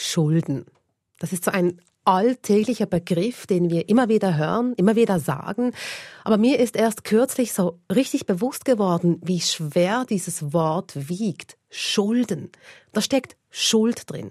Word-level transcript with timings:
Schulden. 0.00 0.64
Das 1.18 1.32
ist 1.32 1.44
so 1.44 1.50
ein 1.50 1.80
alltäglicher 2.04 2.86
Begriff, 2.86 3.48
den 3.48 3.68
wir 3.68 3.88
immer 3.88 4.08
wieder 4.08 4.36
hören, 4.36 4.72
immer 4.76 4.94
wieder 4.94 5.18
sagen. 5.18 5.72
Aber 6.22 6.38
mir 6.38 6.60
ist 6.60 6.76
erst 6.76 7.02
kürzlich 7.02 7.52
so 7.52 7.80
richtig 7.92 8.24
bewusst 8.24 8.64
geworden, 8.64 9.20
wie 9.24 9.40
schwer 9.40 10.06
dieses 10.08 10.52
Wort 10.52 11.08
wiegt. 11.08 11.58
Schulden. 11.68 12.50
Da 12.92 13.00
steckt 13.00 13.36
Schuld 13.50 14.08
drin. 14.08 14.30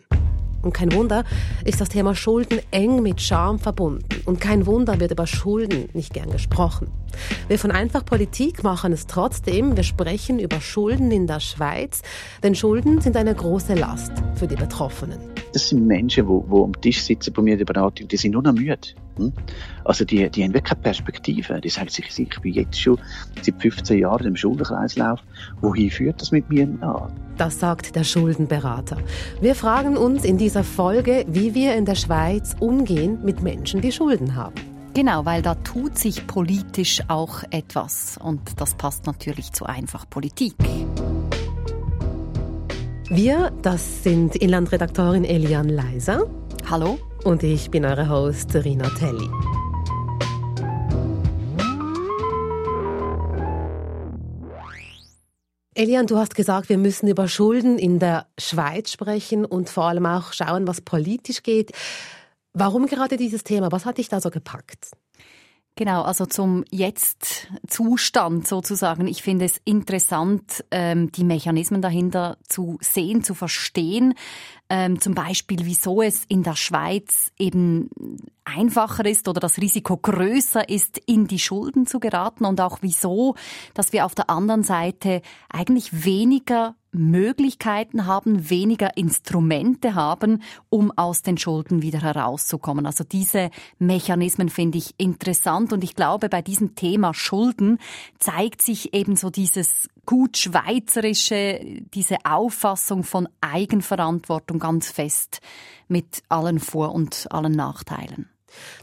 Und 0.62 0.74
kein 0.74 0.92
Wunder 0.94 1.24
ist 1.66 1.80
das 1.82 1.90
Thema 1.90 2.16
Schulden 2.16 2.60
eng 2.72 3.02
mit 3.02 3.22
Scham 3.22 3.60
verbunden. 3.60 4.08
Und 4.26 4.42
kein 4.42 4.66
Wunder 4.66 5.00
wird 5.00 5.12
über 5.12 5.28
Schulden 5.28 5.90
nicht 5.94 6.14
gern 6.14 6.32
gesprochen. 6.32 6.88
Wir 7.48 7.60
von 7.60 7.72
Einfach 7.72 8.06
Politik 8.06 8.64
machen 8.64 8.92
es 8.94 9.08
trotzdem. 9.08 9.76
Wir 9.76 9.84
sprechen 9.84 10.40
über 10.40 10.60
Schulden 10.62 11.12
in 11.12 11.28
der 11.28 11.40
Schweiz, 11.40 12.02
denn 12.44 12.56
Schulden 12.56 13.02
sind 13.02 13.16
eine 13.18 13.34
große 13.34 13.76
Last 13.76 14.12
für 14.36 14.48
die 14.48 14.56
Betroffenen. 14.56 15.20
Das 15.54 15.70
sind 15.70 15.88
Menschen, 15.88 16.28
die, 16.28 16.50
die 16.50 16.64
am 16.64 16.82
Tisch 16.82 17.02
sitzen 17.02 17.34
bei 17.34 17.42
mir 17.42 17.54
in 17.54 17.60
der 17.60 17.66
Beratung, 17.66 18.08
die 18.08 18.18
sind 18.18 18.32
nur 18.32 18.44
noch 18.44 18.54
müde. 18.54 18.78
Also 19.84 20.06
die, 20.06 20.30
die 20.30 20.44
haben 20.44 20.54
wirklich 20.54 20.74
keine 20.74 20.82
Perspektive. 20.82 21.62
Die 21.62 21.70
sagen 21.70 21.90
sich, 21.90 22.18
ich 22.18 22.40
bin 22.42 22.54
jetzt 22.54 22.80
schon 22.80 23.00
seit 23.42 23.62
15 23.62 24.00
Jahren 24.00 24.28
im 24.28 24.36
Schuldenkreislauf. 24.36 25.20
Wohin 25.62 25.90
führt 25.90 26.22
das 26.22 26.32
mit 26.32 26.50
mir 26.50 26.68
an? 26.82 27.12
Das 27.38 27.60
sagt 27.60 27.96
der 27.96 28.04
Schuldenberater. 28.04 28.98
Wir 29.42 29.56
fragen 29.56 29.96
uns 29.96 30.26
in 30.26 30.38
dieser 30.38 30.64
Folge, 30.64 31.26
wie 31.28 31.54
wir 31.54 31.76
in 31.76 31.86
der 31.86 31.96
Schweiz 31.96 32.56
umgehen 32.60 33.20
mit 33.24 33.42
Menschen, 33.42 33.82
die 33.82 33.92
Schulden 33.92 34.36
haben. 34.36 34.56
Genau, 34.94 35.26
weil 35.26 35.44
da 35.44 35.54
tut 35.54 35.98
sich 35.98 36.26
politisch 36.26 37.04
auch 37.08 37.44
etwas. 37.52 38.18
Und 38.18 38.60
das 38.60 38.74
passt 38.74 39.06
natürlich 39.06 39.54
zu 39.54 39.66
einfach 39.66 40.10
Politik. 40.10 40.56
Wir, 43.10 43.52
das 43.62 44.04
sind 44.04 44.36
Inlandredaktorin 44.36 45.24
Elian 45.24 45.70
Leiser. 45.70 46.26
Hallo. 46.70 46.98
Und 47.28 47.44
ich 47.44 47.70
bin 47.70 47.84
eure 47.84 48.08
Host 48.08 48.56
Rina 48.56 48.90
Telli. 48.98 49.30
Elian, 55.76 56.08
du 56.08 56.16
hast 56.16 56.36
gesagt, 56.36 56.70
wir 56.70 56.78
müssen 56.78 57.10
über 57.10 57.28
Schulden 57.28 57.78
in 57.80 58.00
der 58.00 58.28
Schweiz 58.40 58.94
sprechen 58.94 59.44
und 59.44 59.70
vor 59.70 59.84
allem 59.84 60.06
auch 60.06 60.32
schauen, 60.32 60.70
was 60.70 60.80
politisch 60.80 61.44
geht. 61.44 61.74
Warum 62.54 62.86
gerade 62.86 63.18
dieses 63.18 63.44
Thema? 63.44 63.74
Was 63.74 63.84
hat 63.84 63.98
dich 63.98 64.08
da 64.08 64.22
so 64.22 64.30
gepackt? 64.30 64.92
Genau, 65.78 66.02
also 66.02 66.26
zum 66.26 66.66
Jetzt-Zustand 66.72 68.48
sozusagen. 68.48 69.06
Ich 69.06 69.22
finde 69.22 69.46
es 69.46 69.62
interessant, 69.64 70.66
ähm, 70.72 71.12
die 71.12 71.24
Mechanismen 71.24 71.84
dahinter 71.84 72.38
zu 72.48 72.80
sehen, 72.82 73.24
zu 73.24 73.36
verstehen. 73.36 74.16
Ähm, 74.70 75.00
zum 75.00 75.16
Beispiel, 75.16 75.60
wieso 75.64 76.02
es 76.02 76.26
in 76.28 76.44
der 76.44 76.56
Schweiz 76.56 77.32
eben 77.40 77.90
einfacher 78.48 79.06
ist 79.06 79.28
oder 79.28 79.40
das 79.40 79.58
Risiko 79.58 79.98
größer 79.98 80.70
ist, 80.70 81.00
in 81.06 81.28
die 81.28 81.40
Schulden 81.40 81.86
zu 81.86 82.00
geraten 82.00 82.46
und 82.46 82.62
auch 82.62 82.80
wieso, 82.82 83.36
dass 83.74 83.94
wir 83.94 84.06
auf 84.06 84.16
der 84.16 84.30
anderen 84.30 84.64
Seite 84.64 85.22
eigentlich 85.50 86.06
weniger 86.06 86.76
Möglichkeiten 86.92 88.06
haben, 88.06 88.50
weniger 88.50 88.98
Instrumente 88.98 89.96
haben, 89.96 90.42
um 90.70 90.92
aus 90.96 91.22
den 91.22 91.38
Schulden 91.38 91.82
wieder 91.82 92.02
herauszukommen. 92.02 92.86
Also 92.86 93.04
diese 93.04 93.52
Mechanismen 93.78 94.50
finde 94.50 94.78
ich 94.78 94.96
interessant 94.98 95.74
und 95.74 95.84
ich 95.84 95.96
glaube, 95.96 96.30
bei 96.30 96.42
diesem 96.42 96.76
Thema 96.76 97.14
Schulden 97.14 97.78
zeigt 98.20 98.62
sich 98.62 98.94
eben 98.94 99.16
so 99.16 99.30
dieses 99.30 99.90
gut 100.06 100.38
schweizerische, 100.38 101.60
diese 101.94 102.18
Auffassung 102.24 103.04
von 103.04 103.28
Eigenverantwortung 103.42 104.60
ganz 104.60 104.90
fest 104.90 105.42
mit 105.88 106.24
allen 106.30 106.60
Vor- 106.60 106.94
und 106.94 107.28
allen 107.32 107.54
Nachteilen. 107.54 108.30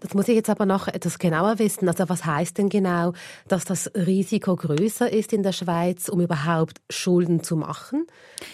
Das 0.01 0.15
muss 0.15 0.29
ich 0.29 0.35
jetzt 0.35 0.51
aber 0.51 0.67
noch 0.67 0.89
etwas 0.89 1.19
genauer 1.19 1.59
wissen. 1.59 1.89
Also 1.89 2.09
was 2.09 2.25
heißt 2.25 2.59
denn 2.59 2.69
genau, 2.69 3.13
dass 3.49 3.65
das 3.65 3.91
Risiko 3.95 4.57
größer 4.57 5.11
ist 5.13 5.33
in 5.33 5.43
der 5.43 5.53
Schweiz, 5.53 6.09
um 6.09 6.21
überhaupt 6.21 6.81
Schulden 6.91 7.43
zu 7.43 7.57
machen? 7.57 8.07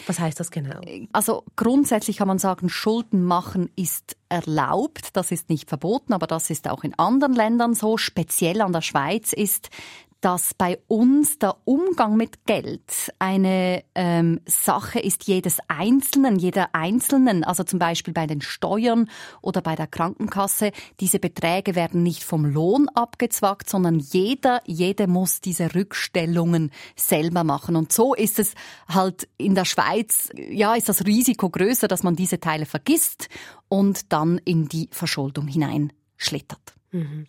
Was 0.06 0.18
heißt 0.18 0.38
das 0.38 0.50
genau? 0.50 0.80
Also 1.12 1.44
grundsätzlich 1.56 2.18
kann 2.18 2.28
man 2.28 2.38
sagen, 2.38 2.68
Schulden 2.68 3.24
machen 3.24 3.70
ist 3.76 4.16
erlaubt, 4.28 5.16
das 5.16 5.32
ist 5.32 5.48
nicht 5.48 5.68
verboten, 5.68 6.12
aber 6.12 6.26
das 6.26 6.50
ist 6.50 6.68
auch 6.68 6.84
in 6.84 6.96
anderen 6.98 7.34
Ländern 7.34 7.74
so. 7.74 7.96
Speziell 7.96 8.60
an 8.60 8.72
der 8.72 8.82
Schweiz 8.82 9.32
ist, 9.32 9.70
dass 10.20 10.54
bei 10.54 10.78
uns 10.86 11.38
der 11.38 11.56
Umgang 11.64 12.16
mit 12.16 12.44
Geld 12.46 13.12
eine 13.18 13.82
ähm, 13.94 14.40
Sache 14.46 15.00
ist 15.00 15.24
jedes 15.24 15.58
Einzelnen, 15.68 16.36
jeder 16.36 16.74
Einzelnen, 16.74 17.42
also 17.42 17.64
zum 17.64 17.78
Beispiel 17.78 18.12
bei 18.12 18.26
den 18.26 18.42
Steuern 18.42 19.08
oder 19.40 19.62
bei 19.62 19.76
der 19.76 19.86
Krankenkasse. 19.86 20.72
Diese 21.00 21.18
Beträge 21.18 21.74
werden 21.74 22.02
nicht 22.02 22.22
vom 22.22 22.44
Lohn 22.44 22.88
abgezwackt, 22.88 23.70
sondern 23.70 23.98
jeder, 23.98 24.60
jede 24.66 25.06
muss 25.06 25.40
diese 25.40 25.74
Rückstellungen 25.74 26.70
selber 26.96 27.44
machen. 27.44 27.76
Und 27.76 27.92
so 27.92 28.14
ist 28.14 28.38
es 28.38 28.54
halt 28.88 29.28
in 29.38 29.54
der 29.54 29.64
Schweiz, 29.64 30.30
ja, 30.36 30.74
ist 30.74 30.88
das 30.88 31.06
Risiko 31.06 31.48
größer, 31.48 31.88
dass 31.88 32.02
man 32.02 32.14
diese 32.14 32.40
Teile 32.40 32.66
vergisst 32.66 33.28
und 33.68 34.12
dann 34.12 34.38
in 34.44 34.68
die 34.68 34.88
Verschuldung 34.92 35.46
hineinschlittert. 35.46 36.74
Mhm. 36.90 37.26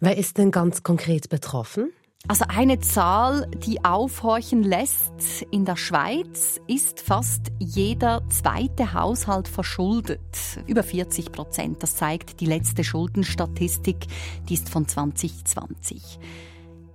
Wer 0.00 0.16
ist 0.16 0.38
denn 0.38 0.50
ganz 0.50 0.82
konkret 0.82 1.28
betroffen? 1.28 1.92
Also 2.28 2.44
eine 2.48 2.78
Zahl, 2.78 3.48
die 3.66 3.84
aufhorchen 3.84 4.62
lässt 4.62 5.42
in 5.50 5.64
der 5.64 5.76
Schweiz, 5.76 6.60
ist 6.68 7.00
fast 7.00 7.50
jeder 7.58 8.22
zweite 8.28 8.94
Haushalt 8.94 9.48
verschuldet. 9.48 10.20
Über 10.66 10.84
40 10.84 11.32
Prozent. 11.32 11.82
Das 11.82 11.96
zeigt 11.96 12.40
die 12.40 12.46
letzte 12.46 12.84
Schuldenstatistik, 12.84 14.06
die 14.48 14.54
ist 14.54 14.70
von 14.70 14.86
2020. 14.86 16.20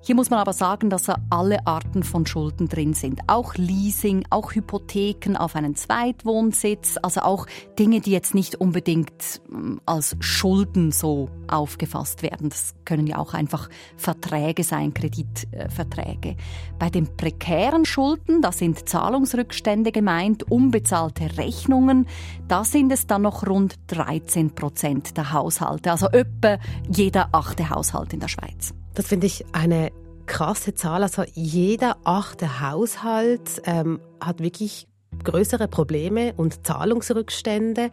Hier 0.08 0.16
muss 0.16 0.30
man 0.30 0.40
aber 0.40 0.54
sagen, 0.54 0.90
dass 0.90 1.12
alle 1.30 1.68
Arten 1.68 2.02
von 2.02 2.26
Schulden 2.26 2.70
drin 2.70 2.94
sind. 2.94 3.20
Auch 3.28 3.56
Leasing, 3.56 4.24
auch 4.30 4.54
Hypotheken 4.54 5.36
auf 5.36 5.54
einen 5.58 5.76
Zweitwohnsitz, 5.76 6.96
also 7.02 7.20
auch 7.24 7.46
Dinge, 7.78 8.00
die 8.00 8.12
jetzt 8.12 8.34
nicht 8.34 8.56
unbedingt 8.56 9.42
ähm, 9.52 9.82
als 9.86 10.16
Schulden 10.22 10.94
so 10.94 11.28
aufgefasst 11.50 12.24
werden. 12.24 12.48
Das 12.48 12.74
können 12.86 13.06
ja 13.06 13.18
auch 13.18 13.34
einfach 13.34 13.70
Verträge 13.98 14.64
sein, 14.64 14.94
Kreditverträge. 14.94 16.38
Bei 16.80 16.90
den 16.90 17.18
prekären 17.18 17.84
Schulden, 17.84 18.42
da 18.42 18.54
sind 18.54 18.88
Zahlungsrückstände 18.88 19.92
gemeint, 19.92 20.50
unbezahlte 20.50 21.38
Rechnungen, 21.38 22.08
da 22.48 22.64
sind 22.64 22.94
es 22.94 23.08
dann 23.08 23.24
noch 23.24 23.46
rund 23.46 23.76
13 23.88 24.56
Prozent 24.56 25.18
der 25.18 25.34
Haushalte, 25.34 25.92
also 25.92 26.08
etwa 26.08 26.60
jeder 26.90 27.28
achte 27.34 27.70
Haushalt 27.70 28.14
in 28.14 28.22
der 28.22 28.30
Schweiz. 28.30 28.74
Das 28.98 29.06
finde 29.06 29.28
ich 29.28 29.46
eine 29.52 29.92
krasse 30.26 30.74
Zahl. 30.74 31.04
Also 31.04 31.24
jeder 31.36 31.98
achte 32.04 32.62
Haushalt 32.62 33.62
ähm, 33.66 34.00
hat 34.20 34.40
wirklich 34.40 34.88
größere 35.24 35.68
Probleme 35.68 36.34
und 36.36 36.66
Zahlungsrückstände. 36.66 37.92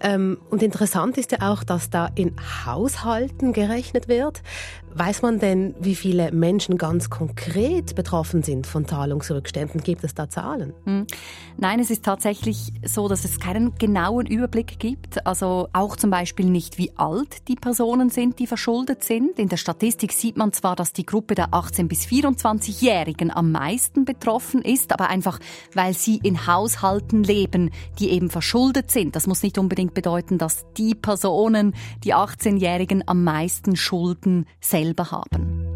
Ähm, 0.00 0.38
und 0.50 0.62
interessant 0.62 1.18
ist 1.18 1.32
ja 1.32 1.52
auch, 1.52 1.62
dass 1.62 1.90
da 1.90 2.08
in 2.14 2.34
Haushalten 2.64 3.52
gerechnet 3.52 4.08
wird. 4.08 4.42
Weiß 4.92 5.22
man 5.22 5.38
denn, 5.38 5.74
wie 5.78 5.94
viele 5.94 6.32
Menschen 6.32 6.76
ganz 6.76 7.10
konkret 7.10 7.94
betroffen 7.94 8.42
sind 8.42 8.66
von 8.66 8.88
Zahlungsrückständen? 8.88 9.82
Gibt 9.82 10.02
es 10.02 10.14
da 10.14 10.28
Zahlen? 10.28 10.72
Hm. 10.84 11.06
Nein, 11.58 11.78
es 11.78 11.90
ist 11.90 12.04
tatsächlich 12.04 12.72
so, 12.84 13.06
dass 13.06 13.24
es 13.24 13.38
keinen 13.38 13.76
genauen 13.76 14.26
Überblick 14.26 14.80
gibt. 14.80 15.24
Also 15.26 15.68
auch 15.72 15.94
zum 15.96 16.10
Beispiel 16.10 16.46
nicht, 16.46 16.76
wie 16.76 16.90
alt 16.96 17.46
die 17.46 17.54
Personen 17.54 18.10
sind, 18.10 18.40
die 18.40 18.48
verschuldet 18.48 19.04
sind. 19.04 19.38
In 19.38 19.48
der 19.48 19.58
Statistik 19.58 20.12
sieht 20.12 20.36
man 20.36 20.52
zwar, 20.52 20.74
dass 20.74 20.92
die 20.92 21.06
Gruppe 21.06 21.36
der 21.36 21.50
18- 21.50 21.86
bis 21.86 22.06
24-Jährigen 22.06 23.30
am 23.30 23.52
meisten 23.52 24.04
betroffen 24.04 24.60
ist, 24.62 24.92
aber 24.92 25.08
einfach, 25.08 25.38
weil 25.72 25.94
sie 25.94 26.18
in 26.22 26.48
Haushalten 26.48 27.22
leben, 27.22 27.70
die 28.00 28.10
eben 28.10 28.28
verschuldet 28.28 28.90
sind. 28.90 29.14
Das 29.14 29.28
muss 29.28 29.44
nicht 29.44 29.56
unbedingt 29.56 29.89
unbedingt 29.90 29.94
bedeuten, 29.94 30.38
dass 30.38 30.64
die 30.76 30.94
Personen, 30.94 31.74
die 32.04 32.14
18-Jährigen, 32.14 33.02
am 33.06 33.24
meisten 33.24 33.76
Schulden 33.76 34.46
selber 34.60 35.10
haben. 35.10 35.66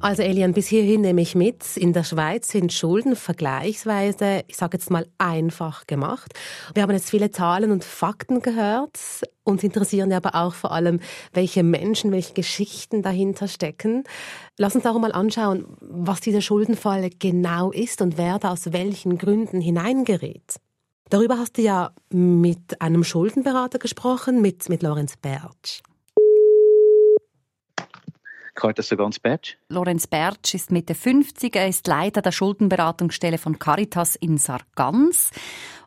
Also 0.00 0.22
Elian, 0.22 0.54
bis 0.54 0.66
hierhin 0.66 1.02
nehme 1.02 1.20
ich 1.20 1.36
mit, 1.36 1.76
in 1.76 1.92
der 1.92 2.02
Schweiz 2.02 2.48
sind 2.48 2.72
Schulden 2.72 3.14
vergleichsweise, 3.14 4.42
ich 4.48 4.56
sage 4.56 4.76
jetzt 4.76 4.90
mal, 4.90 5.06
einfach 5.18 5.86
gemacht. 5.86 6.32
Wir 6.74 6.82
haben 6.82 6.90
jetzt 6.90 7.10
viele 7.10 7.30
Zahlen 7.30 7.70
und 7.70 7.84
Fakten 7.84 8.42
gehört. 8.42 8.98
Uns 9.44 9.62
interessieren 9.62 10.12
aber 10.12 10.34
auch 10.34 10.54
vor 10.54 10.72
allem, 10.72 10.98
welche 11.32 11.62
Menschen, 11.62 12.10
welche 12.10 12.34
Geschichten 12.34 13.02
dahinter 13.02 13.46
stecken. 13.46 14.02
Lass 14.58 14.74
uns 14.74 14.84
auch 14.84 14.98
mal 14.98 15.12
anschauen, 15.12 15.64
was 15.80 16.20
diese 16.20 16.42
Schuldenfalle 16.42 17.10
genau 17.10 17.70
ist 17.70 18.02
und 18.02 18.18
wer 18.18 18.40
da 18.40 18.50
aus 18.50 18.72
welchen 18.72 19.16
Gründen 19.16 19.60
hineingerät. 19.60 20.58
Darüber 21.12 21.36
hast 21.36 21.58
du 21.58 21.62
ja 21.62 21.92
mit 22.08 22.80
einem 22.80 23.04
Schuldenberater 23.04 23.78
gesprochen, 23.78 24.40
mit, 24.40 24.70
mit 24.70 24.82
Lorenz 24.82 25.18
Bertsch. 25.18 25.82
Lorenz 29.68 30.06
Bertsch 30.06 30.54
ist 30.54 30.70
Mitte 30.70 30.94
50, 30.94 31.54
er 31.54 31.68
ist 31.68 31.86
Leiter 31.86 32.22
der 32.22 32.32
Schuldenberatungsstelle 32.32 33.36
von 33.36 33.58
Caritas 33.58 34.16
in 34.16 34.38
Sargans. 34.38 35.32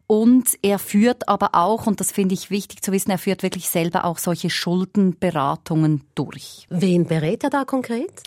Und 0.05 0.59
er 0.61 0.77
führt 0.77 1.27
aber 1.27 1.55
auch, 1.55 1.87
und 1.87 2.01
das 2.01 2.11
finde 2.11 2.35
ich 2.35 2.51
wichtig 2.51 2.83
zu 2.83 2.91
wissen, 2.91 3.09
er 3.09 3.17
führt 3.17 3.41
wirklich 3.41 3.67
selber 3.67 4.05
auch 4.05 4.19
solche 4.19 4.51
Schuldenberatungen 4.51 6.03
durch. 6.13 6.67
Wen 6.69 7.07
berät 7.07 7.43
er 7.43 7.49
da 7.49 7.65
konkret? 7.65 8.21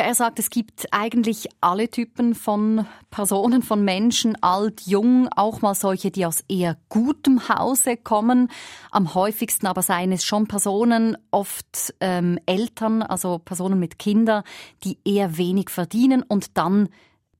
Ja, 0.00 0.06
er 0.06 0.14
sagt, 0.14 0.38
es 0.38 0.48
gibt 0.48 0.86
eigentlich 0.92 1.46
alle 1.60 1.90
Typen 1.90 2.34
von 2.34 2.86
Personen, 3.10 3.60
von 3.60 3.84
Menschen, 3.84 4.34
alt, 4.42 4.80
jung, 4.86 5.28
auch 5.36 5.60
mal 5.60 5.74
solche, 5.74 6.10
die 6.10 6.24
aus 6.24 6.42
eher 6.48 6.78
gutem 6.88 7.50
Hause 7.50 7.98
kommen. 7.98 8.48
Am 8.90 9.12
häufigsten 9.12 9.66
aber 9.66 9.82
seien 9.82 10.10
es 10.10 10.24
schon 10.24 10.46
Personen, 10.46 11.18
oft 11.30 11.92
ähm, 12.00 12.38
Eltern, 12.46 13.02
also 13.02 13.40
Personen 13.40 13.78
mit 13.78 13.98
Kindern, 13.98 14.42
die 14.84 14.96
eher 15.04 15.36
wenig 15.36 15.68
verdienen 15.68 16.22
und 16.22 16.56
dann 16.56 16.88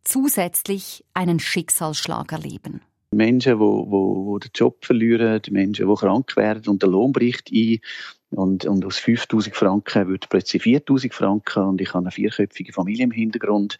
zusätzlich 0.05 1.03
einen 1.15 1.41
Schicksalsschlag 1.41 2.31
erleben. 2.31 2.83
Menschen, 3.11 3.55
die 3.55 3.59
wo, 3.59 3.91
wo 3.91 4.39
den 4.39 4.51
Job 4.55 4.85
verlieren, 4.85 5.41
Menschen, 5.49 5.89
die 5.89 5.95
krank 5.95 6.37
werden 6.37 6.69
und 6.69 6.83
der 6.83 6.91
Lohn 6.91 7.13
bricht 7.13 7.51
ein. 7.51 7.79
Und, 8.31 8.65
und 8.65 8.85
aus 8.85 8.99
5000 8.99 9.55
Franken 9.57 10.09
wird 10.09 10.29
plötzlich 10.29 10.63
4000 10.63 11.13
Franken 11.13 11.65
und 11.65 11.81
ich 11.81 11.89
habe 11.89 12.05
eine 12.05 12.11
vierköpfige 12.11 12.73
Familie 12.73 13.05
im 13.05 13.11
Hintergrund. 13.11 13.79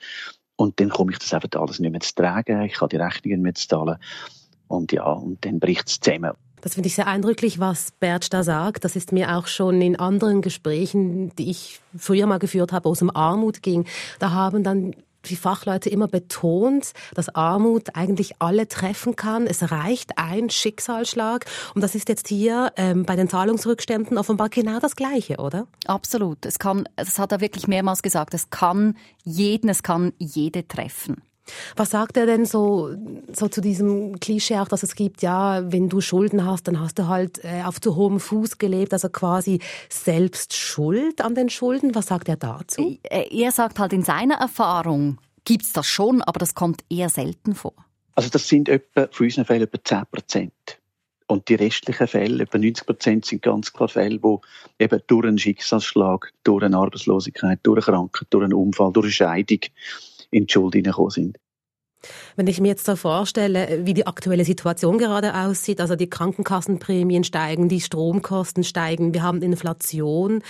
Und 0.57 0.81
dann 0.81 0.91
komme 0.91 1.13
ich 1.13 1.19
das 1.19 1.33
einfach 1.33 1.49
alles 1.61 1.79
nicht 1.79 1.91
mehr 1.91 2.01
zu 2.01 2.15
tragen. 2.15 2.63
Ich 2.63 2.75
kann 2.75 2.89
die 2.89 2.97
Rechnungen 2.97 3.43
nicht 3.43 3.43
mehr 3.43 3.55
zahlen. 3.55 3.97
Und 4.69 4.93
ja, 4.93 5.05
und 5.05 5.45
dann 5.45 5.59
bricht 5.61 5.89
es 5.89 6.01
zusammen. 6.01 6.33
Das 6.61 6.75
finde 6.75 6.89
ich 6.89 6.95
sehr 6.95 7.07
eindrücklich, 7.07 7.59
was 7.59 7.91
Bert 7.93 8.33
da 8.35 8.43
sagt. 8.43 8.85
Das 8.85 8.95
ist 8.95 9.13
mir 9.13 9.37
auch 9.37 9.47
schon 9.47 9.81
in 9.81 9.99
anderen 9.99 10.43
Gesprächen, 10.43 11.35
die 11.37 11.51
ich 11.51 11.81
früher 11.97 12.27
mal 12.27 12.39
geführt 12.39 12.73
habe, 12.73 12.89
aus 12.89 12.99
dem 12.99 13.15
Armut 13.15 13.63
ging. 13.63 13.87
Da 14.19 14.33
haben 14.33 14.63
dann 14.63 14.95
die 15.27 15.37
Fachleute 15.37 15.91
immer 15.91 16.09
betont, 16.09 16.93
dass 17.15 17.35
Armut 17.35 17.95
eigentlich 17.95 18.35
alle 18.39 18.69
treffen 18.69 19.17
kann. 19.17 19.47
Es 19.47 19.71
reicht 19.71 20.13
ein 20.17 20.51
Schicksalsschlag. 20.51 21.47
Und 21.75 21.83
das 21.83 21.95
ist 21.95 22.09
jetzt 22.09 22.29
hier 22.29 22.73
ähm, 22.77 23.05
bei 23.05 23.17
den 23.17 23.29
Zahlungsrückständen 23.29 24.19
offenbar 24.19 24.49
genau 24.49 24.79
das 24.81 24.97
Gleiche, 24.97 25.37
oder? 25.37 25.67
Absolut. 25.87 26.47
Es 26.47 26.59
kann, 26.59 26.89
das 26.97 27.19
hat 27.19 27.33
er 27.33 27.41
wirklich 27.41 27.69
mehrmals 27.69 28.03
gesagt, 28.03 28.35
es 28.35 28.51
kann 28.51 28.97
jeden, 29.25 29.69
es 29.69 29.83
kann 29.83 30.13
jede 30.19 30.67
treffen. 30.67 31.23
Was 31.77 31.91
sagt 31.91 32.17
er 32.17 32.27
denn 32.27 32.47
so, 32.47 32.91
so 33.33 33.49
zu 33.49 33.61
diesem 33.61 34.19
Klischee 34.21 34.59
auch, 34.59 34.69
dass 34.69 34.83
es 34.83 34.95
gibt, 34.95 35.23
ja, 35.23 35.71
wenn 35.73 35.89
du 35.89 36.01
Schulden 36.01 36.47
hast, 36.47 36.69
dann 36.69 36.81
hast 36.81 36.99
du 36.99 37.09
halt 37.09 37.45
äh, 37.45 37.63
auf 37.65 37.81
zu 37.81 37.97
hohem 37.97 38.21
Fuß 38.21 38.59
gelebt, 38.59 38.93
also 38.93 39.09
quasi 39.09 39.61
selbst 39.89 40.55
Schuld 40.55 41.21
an 41.21 41.35
den 41.35 41.51
Schulden. 41.51 41.95
Was 41.95 42.07
sagt 42.07 42.29
er 42.29 42.37
dazu? 42.37 42.99
Äh, 43.03 43.25
er 43.31 43.53
sagt 43.53 43.79
halt 43.79 43.93
in 43.93 44.03
seiner 44.03 44.37
Erfahrung 44.37 45.19
gibt's 45.45 45.73
das 45.73 45.87
schon, 45.87 46.23
aber 46.23 46.39
das 46.39 46.55
kommt 46.55 46.85
eher 46.89 47.09
selten 47.09 47.55
vor. 47.55 47.75
Also 48.15 48.29
das 48.29 48.49
sind 48.49 48.69
etwa, 48.69 49.09
für 49.11 49.25
unseren 49.25 49.45
Fällen 49.45 49.63
etwa 49.63 49.83
10 49.83 50.03
Prozent. 50.11 50.81
Und 51.27 51.49
die 51.49 51.55
restlichen 51.55 52.09
Fälle, 52.09 52.43
etwa 52.43 52.59
90 52.59 52.87
Prozent, 52.87 53.25
sind 53.25 53.43
ganz 53.43 53.73
klar 53.73 53.89
Fälle, 53.89 54.19
wo 54.21 54.41
eben 54.81 55.01
durch 55.07 55.27
einen 55.27 55.39
Schicksalsschlag, 55.39 56.33
durch 56.43 56.65
eine 56.65 56.77
Arbeitslosigkeit, 56.77 57.61
durch 57.63 57.87
eine 57.87 57.97
Krankheit, 57.97 58.27
durch 58.31 58.45
einen 58.45 58.53
Unfall, 58.53 58.93
durch 58.93 59.07
eine 59.07 59.13
Scheidung 59.13 59.61
in 60.31 60.47
die 60.47 60.53
Schuld 60.53 60.75
hineingekommen 60.75 61.11
sind. 61.11 61.39
Wenn 62.37 62.47
ich 62.47 62.61
mir 62.61 62.69
jetzt 62.69 62.87
so 62.87 62.97
vorstelle, 62.97 63.83
wie 63.85 63.95
die 63.95 64.07
aktuelle 64.07 64.45
Situation 64.45 64.99
gerade 64.99 65.35
aussieht, 65.35 65.81
also 65.81 65.97
die 65.97 66.09
Krankenkassenprämien 66.09 67.25
steigen, 67.25 67.69
die 67.69 67.81
Stromkosten 67.81 68.65
steigen, 68.65 69.13
wir 69.13 69.23
haben 69.23 69.43
Inflation, 69.43 70.43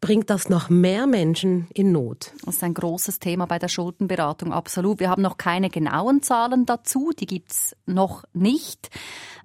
bringt 0.00 0.30
das 0.30 0.48
noch 0.48 0.70
mehr 0.70 1.06
Menschen 1.06 1.68
in 1.74 1.92
Not? 1.92 2.32
Das 2.44 2.56
ist 2.56 2.64
ein 2.64 2.72
großes 2.72 3.18
Thema 3.18 3.46
bei 3.46 3.58
der 3.58 3.68
Schuldenberatung, 3.68 4.52
absolut. 4.52 4.98
Wir 5.00 5.10
haben 5.10 5.20
noch 5.20 5.36
keine 5.36 5.68
genauen 5.68 6.22
Zahlen 6.22 6.64
dazu, 6.64 7.10
die 7.18 7.26
gibt's 7.26 7.76
noch 7.84 8.24
nicht. 8.32 8.88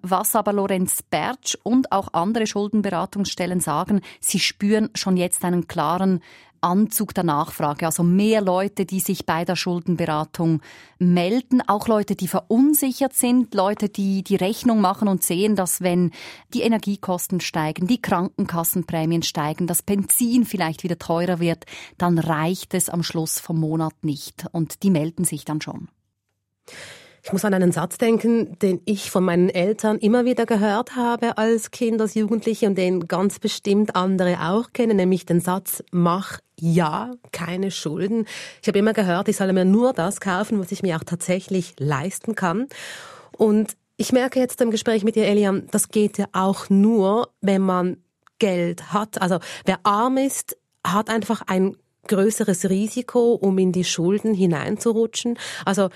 Was 0.01 0.35
aber 0.35 0.53
Lorenz 0.53 1.01
Bertsch 1.01 1.57
und 1.63 1.91
auch 1.91 2.13
andere 2.13 2.47
Schuldenberatungsstellen 2.47 3.59
sagen, 3.59 4.01
sie 4.21 4.39
spüren 4.39 4.89
schon 4.93 5.17
jetzt 5.17 5.43
einen 5.43 5.67
klaren 5.67 6.21
Anzug 6.61 7.13
der 7.13 7.23
Nachfrage, 7.23 7.85
also 7.85 8.03
mehr 8.03 8.41
Leute, 8.41 8.85
die 8.85 8.99
sich 8.99 9.25
bei 9.25 9.45
der 9.45 9.55
Schuldenberatung 9.55 10.61
melden, 10.99 11.61
auch 11.67 11.87
Leute, 11.87 12.15
die 12.15 12.27
verunsichert 12.27 13.13
sind, 13.13 13.53
Leute, 13.53 13.89
die 13.89 14.23
die 14.23 14.35
Rechnung 14.35 14.81
machen 14.81 15.07
und 15.07 15.23
sehen, 15.23 15.55
dass 15.55 15.81
wenn 15.81 16.11
die 16.53 16.61
Energiekosten 16.61 17.41
steigen, 17.41 17.87
die 17.87 18.01
Krankenkassenprämien 18.01 19.23
steigen, 19.23 19.67
das 19.67 19.81
Benzin 19.81 20.45
vielleicht 20.45 20.83
wieder 20.83 20.97
teurer 20.97 21.39
wird, 21.39 21.65
dann 21.97 22.19
reicht 22.19 22.73
es 22.73 22.89
am 22.89 23.03
Schluss 23.03 23.39
vom 23.39 23.59
Monat 23.59 23.93
nicht. 24.01 24.45
Und 24.51 24.83
die 24.83 24.89
melden 24.89 25.25
sich 25.25 25.45
dann 25.45 25.61
schon. 25.61 25.89
Ich 27.25 27.33
muss 27.33 27.43
an 27.43 27.55
einen 27.55 27.71
Satz 27.71 27.97
denken, 27.97 28.59
den 28.59 28.81
ich 28.85 29.09
von 29.09 29.23
meinen 29.23 29.49
Eltern 29.49 29.97
immer 29.97 30.25
wieder 30.25 30.45
gehört 30.45 30.95
habe 30.95 31.39
als 31.39 31.71
Kind, 31.71 31.99
als 31.99 32.13
Jugendliche 32.13 32.67
und 32.67 32.77
den 32.77 33.07
ganz 33.07 33.39
bestimmt 33.39 33.95
andere 33.95 34.37
auch 34.41 34.73
kennen, 34.73 34.97
nämlich 34.97 35.25
den 35.25 35.39
Satz, 35.39 35.83
mach 35.89 36.39
ja, 36.59 37.11
keine 37.31 37.71
Schulden. 37.71 38.25
Ich 38.61 38.67
habe 38.67 38.79
immer 38.79 38.93
gehört, 38.93 39.27
ich 39.27 39.37
solle 39.37 39.53
mir 39.53 39.65
nur 39.65 39.93
das 39.93 40.19
kaufen, 40.19 40.59
was 40.59 40.71
ich 40.71 40.83
mir 40.83 40.95
auch 40.97 41.03
tatsächlich 41.03 41.75
leisten 41.79 42.35
kann. 42.35 42.67
Und 43.31 43.75
ich 43.97 44.11
merke 44.11 44.39
jetzt 44.39 44.61
im 44.61 44.71
Gespräch 44.71 45.03
mit 45.03 45.15
dir, 45.15 45.25
Eliam, 45.25 45.67
das 45.71 45.89
geht 45.89 46.17
ja 46.17 46.25
auch 46.33 46.69
nur, 46.69 47.29
wenn 47.41 47.61
man 47.61 47.97
Geld 48.39 48.91
hat. 48.93 49.21
Also 49.21 49.39
wer 49.65 49.79
arm 49.83 50.17
ist, 50.17 50.57
hat 50.85 51.09
einfach 51.09 51.41
ein 51.47 51.77
größeres 52.07 52.69
Risiko, 52.69 53.33
um 53.33 53.57
in 53.57 53.71
die 53.71 53.83
Schulden 53.83 54.33
hineinzurutschen. 54.33 55.37
Also 55.65 55.89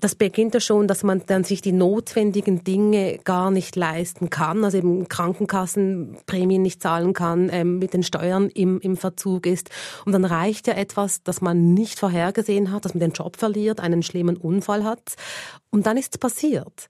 das 0.00 0.14
beginnt 0.14 0.54
ja 0.54 0.60
schon, 0.60 0.88
dass 0.88 1.02
man 1.02 1.22
dann 1.26 1.44
sich 1.44 1.62
die 1.62 1.72
notwendigen 1.72 2.64
Dinge 2.64 3.18
gar 3.24 3.50
nicht 3.50 3.76
leisten 3.76 4.30
kann, 4.30 4.64
also 4.64 4.78
eben 4.78 5.08
Krankenkassenprämien 5.08 6.62
nicht 6.62 6.82
zahlen 6.82 7.12
kann, 7.12 7.48
ähm, 7.52 7.78
mit 7.78 7.94
den 7.94 8.02
Steuern 8.02 8.48
im, 8.48 8.80
im 8.80 8.96
Verzug 8.96 9.46
ist. 9.46 9.70
Und 10.04 10.12
dann 10.12 10.24
reicht 10.24 10.66
ja 10.66 10.74
etwas, 10.74 11.22
das 11.22 11.40
man 11.40 11.74
nicht 11.74 11.98
vorhergesehen 11.98 12.72
hat, 12.72 12.84
dass 12.84 12.94
man 12.94 13.00
den 13.00 13.12
Job 13.12 13.36
verliert, 13.36 13.80
einen 13.80 14.02
schlimmen 14.02 14.36
Unfall 14.36 14.84
hat. 14.84 15.14
Und 15.70 15.86
dann 15.86 15.96
ist 15.96 16.14
es 16.14 16.18
passiert. 16.18 16.88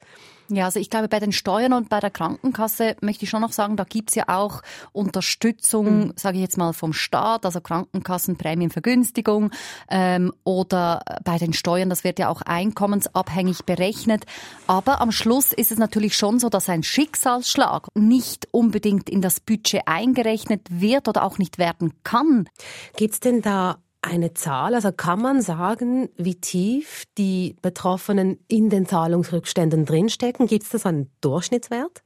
Ja, 0.49 0.67
also 0.67 0.81
ich 0.81 0.91
glaube, 0.91 1.09
bei 1.09 1.21
den 1.21 1.33
Steuern 1.33 1.73
und 1.73 1.89
bei 1.89 2.01
der 2.01 2.11
Krankenkasse 2.11 2.97
möchte 3.01 3.25
ich 3.25 3.31
schon 3.31 3.41
noch 3.41 3.53
sagen, 3.53 3.77
da 3.77 3.85
gibt's 3.85 4.15
ja 4.15 4.25
auch 4.29 4.63
Unterstützung, 4.93 6.07
mhm. 6.07 6.13
sage 6.17 6.37
ich 6.37 6.43
jetzt 6.43 6.59
mal, 6.59 6.73
vom 6.73 6.93
Staat, 6.93 7.47
also 7.47 7.61
Krankenkassenprämienvergünstigung 7.61 9.51
ähm, 9.91 10.33
oder 10.45 11.03
bei 11.25 11.39
den 11.39 11.53
Steuern, 11.53 11.91
das 11.91 12.05
wird 12.05 12.19
ja 12.19 12.29
auch 12.29 12.43
einkommensabhängig 12.43 13.65
berechnet. 13.65 14.25
Aber 14.67 15.01
am 15.01 15.13
Schluss 15.13 15.53
ist 15.53 15.73
es 15.73 15.79
natürlich 15.79 16.17
schon 16.17 16.39
so, 16.39 16.49
dass 16.49 16.69
ein 16.69 16.83
Schicksalsschlag 16.83 17.89
nicht 17.95 18.49
unbedingt 18.51 19.09
in 19.09 19.23
das 19.23 19.41
Budget 19.41 19.83
eingerechnet 19.87 20.61
wird 20.71 21.09
oder 21.09 21.23
auch 21.25 21.39
nicht 21.39 21.59
werden 21.59 21.93
kann. 22.05 22.49
Gibt's 22.97 23.21
denn 23.21 23.43
da 23.43 23.79
eine 24.03 24.35
Zahl? 24.35 24.75
Also 24.75 24.93
kann 24.93 25.23
man 25.23 25.41
sagen, 25.41 26.11
wie 26.17 26.35
tief 26.35 27.05
die 27.17 27.57
Betroffenen 27.63 28.39
in 28.49 28.69
den 28.69 28.87
Zahlungsrückständen 28.87 29.87
drinstecken? 29.87 30.47
Gibt 30.47 30.65
es 30.65 30.71
da 30.71 30.79
so 30.79 30.89
einen 30.89 31.11
Durchschnittswert? 31.21 32.03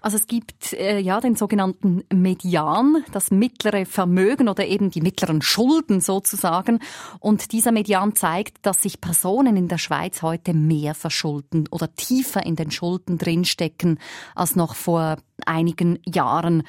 Also 0.00 0.16
es 0.16 0.26
gibt 0.26 0.72
äh, 0.72 0.98
ja 0.98 1.20
den 1.20 1.34
sogenannten 1.34 2.04
Median, 2.12 3.04
das 3.12 3.30
mittlere 3.30 3.86
Vermögen 3.86 4.48
oder 4.48 4.66
eben 4.66 4.90
die 4.90 5.00
mittleren 5.00 5.42
Schulden 5.42 6.00
sozusagen. 6.00 6.80
Und 7.20 7.52
dieser 7.52 7.72
Median 7.72 8.14
zeigt, 8.14 8.58
dass 8.62 8.82
sich 8.82 9.00
Personen 9.00 9.56
in 9.56 9.68
der 9.68 9.78
Schweiz 9.78 10.22
heute 10.22 10.54
mehr 10.54 10.94
verschulden 10.94 11.68
oder 11.70 11.94
tiefer 11.94 12.44
in 12.44 12.56
den 12.56 12.70
Schulden 12.70 13.18
drinstecken 13.18 13.98
als 14.34 14.56
noch 14.56 14.74
vor 14.74 15.16
einigen 15.46 15.98
Jahren. 16.06 16.62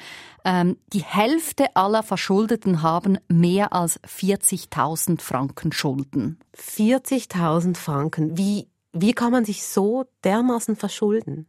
Ähm, 0.44 0.76
die 0.92 1.02
Hälfte 1.02 1.76
aller 1.76 2.02
Verschuldeten 2.02 2.82
haben 2.82 3.18
mehr 3.28 3.72
als 3.72 4.00
40.000 4.04 5.20
Franken 5.20 5.72
Schulden. 5.72 6.38
40.000 6.56 7.76
Franken. 7.76 8.36
Wie, 8.36 8.68
wie 8.92 9.12
kann 9.12 9.32
man 9.32 9.44
sich 9.44 9.64
so 9.64 10.04
dermaßen 10.24 10.76
verschulden? 10.76 11.46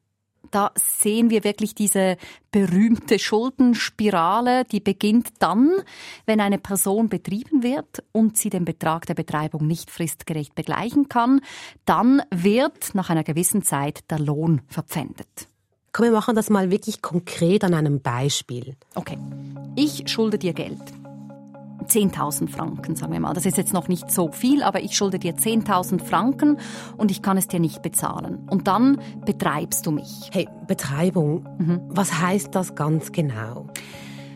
Da 0.51 0.71
sehen 0.75 1.29
wir 1.29 1.43
wirklich 1.43 1.73
diese 1.75 2.17
berühmte 2.51 3.17
Schuldenspirale, 3.17 4.65
die 4.65 4.79
beginnt 4.79 5.29
dann, 5.39 5.71
wenn 6.25 6.39
eine 6.39 6.57
Person 6.57 7.09
betrieben 7.09 7.63
wird 7.63 8.03
und 8.11 8.37
sie 8.37 8.49
den 8.49 8.65
Betrag 8.65 9.05
der 9.05 9.13
Betreibung 9.13 9.65
nicht 9.65 9.89
fristgerecht 9.89 10.53
begleichen 10.55 11.09
kann. 11.09 11.41
Dann 11.85 12.21
wird 12.29 12.93
nach 12.93 13.09
einer 13.09 13.23
gewissen 13.23 13.63
Zeit 13.63 14.09
der 14.11 14.19
Lohn 14.19 14.61
verpfändet. 14.67 15.47
Komm, 15.93 16.05
wir 16.05 16.11
machen 16.11 16.35
das 16.35 16.49
mal 16.49 16.71
wirklich 16.71 17.01
konkret 17.01 17.63
an 17.63 17.73
einem 17.73 18.01
Beispiel. 18.01 18.75
Okay. 18.95 19.17
Ich 19.75 20.03
schulde 20.07 20.37
dir 20.37 20.53
Geld. 20.53 21.00
10.000 21.91 22.47
Franken, 22.47 22.95
sagen 22.95 23.11
wir 23.11 23.19
mal. 23.19 23.33
Das 23.33 23.45
ist 23.45 23.57
jetzt 23.57 23.73
noch 23.73 23.87
nicht 23.87 24.09
so 24.11 24.31
viel, 24.31 24.63
aber 24.63 24.81
ich 24.81 24.95
schulde 24.95 25.19
dir 25.19 25.35
10.000 25.35 26.03
Franken 26.03 26.57
und 26.97 27.11
ich 27.11 27.21
kann 27.21 27.37
es 27.37 27.47
dir 27.47 27.59
nicht 27.59 27.81
bezahlen. 27.81 28.47
Und 28.49 28.67
dann 28.67 28.99
betreibst 29.25 29.85
du 29.85 29.91
mich. 29.91 30.29
Hey, 30.31 30.47
Betreibung, 30.67 31.45
mhm. 31.57 31.81
was 31.89 32.21
heißt 32.21 32.55
das 32.55 32.75
ganz 32.75 33.11
genau? 33.11 33.67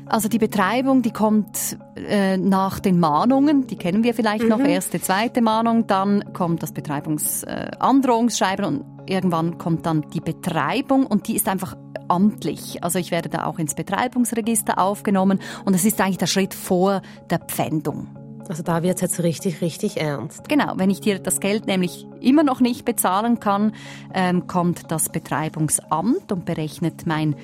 Also 0.07 0.29
die 0.29 0.38
Betreibung, 0.38 1.01
die 1.01 1.12
kommt 1.12 1.77
äh, 1.95 2.38
nach 2.38 2.79
den 2.79 3.00
Mahnungen, 3.00 3.65
die 3.67 3.75
kennen 3.75 4.03
wir 4.03 4.13
vielleicht 4.13 4.43
mhm. 4.43 4.50
noch, 4.50 4.59
erste, 4.59 5.01
zweite 5.01 5.41
Mahnung, 5.41 5.88
dann 5.88 6.33
kommt 6.33 6.62
das 6.62 6.74
Betreibungsandrohungsschreiben 6.74 8.65
äh, 8.65 8.67
und 8.67 8.83
irgendwann 9.09 9.57
kommt 9.57 9.85
dann 9.85 10.05
die 10.13 10.19
Betreibung 10.19 11.07
und 11.07 11.27
die 11.27 11.35
ist 11.35 11.47
einfach 11.47 11.75
amtlich. 12.07 12.83
Also 12.83 13.00
ich 13.00 13.09
werde 13.09 13.29
da 13.29 13.45
auch 13.45 13.57
ins 13.57 13.74
Betreibungsregister 13.74 14.77
aufgenommen 14.77 15.39
und 15.65 15.74
es 15.74 15.85
ist 15.85 16.00
eigentlich 16.00 16.17
der 16.17 16.27
Schritt 16.27 16.53
vor 16.53 17.01
der 17.31 17.39
Pfändung. 17.39 18.07
Also 18.47 18.62
da 18.62 18.83
wird 18.83 18.95
es 18.95 19.01
jetzt 19.01 19.24
richtig, 19.24 19.62
richtig 19.62 20.00
ernst. 20.00 20.47
Genau, 20.47 20.74
wenn 20.75 20.91
ich 20.91 21.01
dir 21.01 21.17
das 21.17 21.39
Geld 21.39 21.65
nämlich 21.65 22.05
immer 22.21 22.43
noch 22.43 22.59
nicht 22.59 22.85
bezahlen 22.85 23.39
kann, 23.39 23.74
ähm, 24.13 24.45
kommt 24.45 24.91
das 24.91 25.09
Betreibungsamt 25.09 26.31
und 26.31 26.45
berechnet 26.45 27.07
mein 27.07 27.35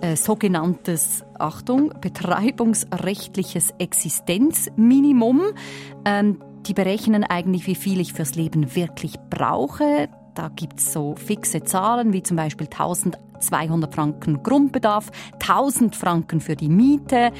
äh, 0.00 0.16
sogenanntes, 0.16 1.24
Achtung, 1.38 1.92
betreibungsrechtliches 2.00 3.74
Existenzminimum. 3.78 5.42
Ähm, 6.04 6.42
die 6.66 6.74
berechnen 6.74 7.24
eigentlich, 7.24 7.66
wie 7.66 7.74
viel 7.74 8.00
ich 8.00 8.12
fürs 8.12 8.34
Leben 8.34 8.74
wirklich 8.74 9.16
brauche. 9.30 10.08
Da 10.34 10.48
gibt's 10.48 10.92
so 10.92 11.16
fixe 11.16 11.64
Zahlen 11.64 12.12
wie 12.12 12.22
zum 12.22 12.36
Beispiel 12.36 12.66
1200 12.66 13.94
Franken 13.94 14.42
Grundbedarf, 14.42 15.10
1000 15.34 15.96
Franken 15.96 16.40
für 16.40 16.56
die 16.56 16.68
Miete, 16.68 17.32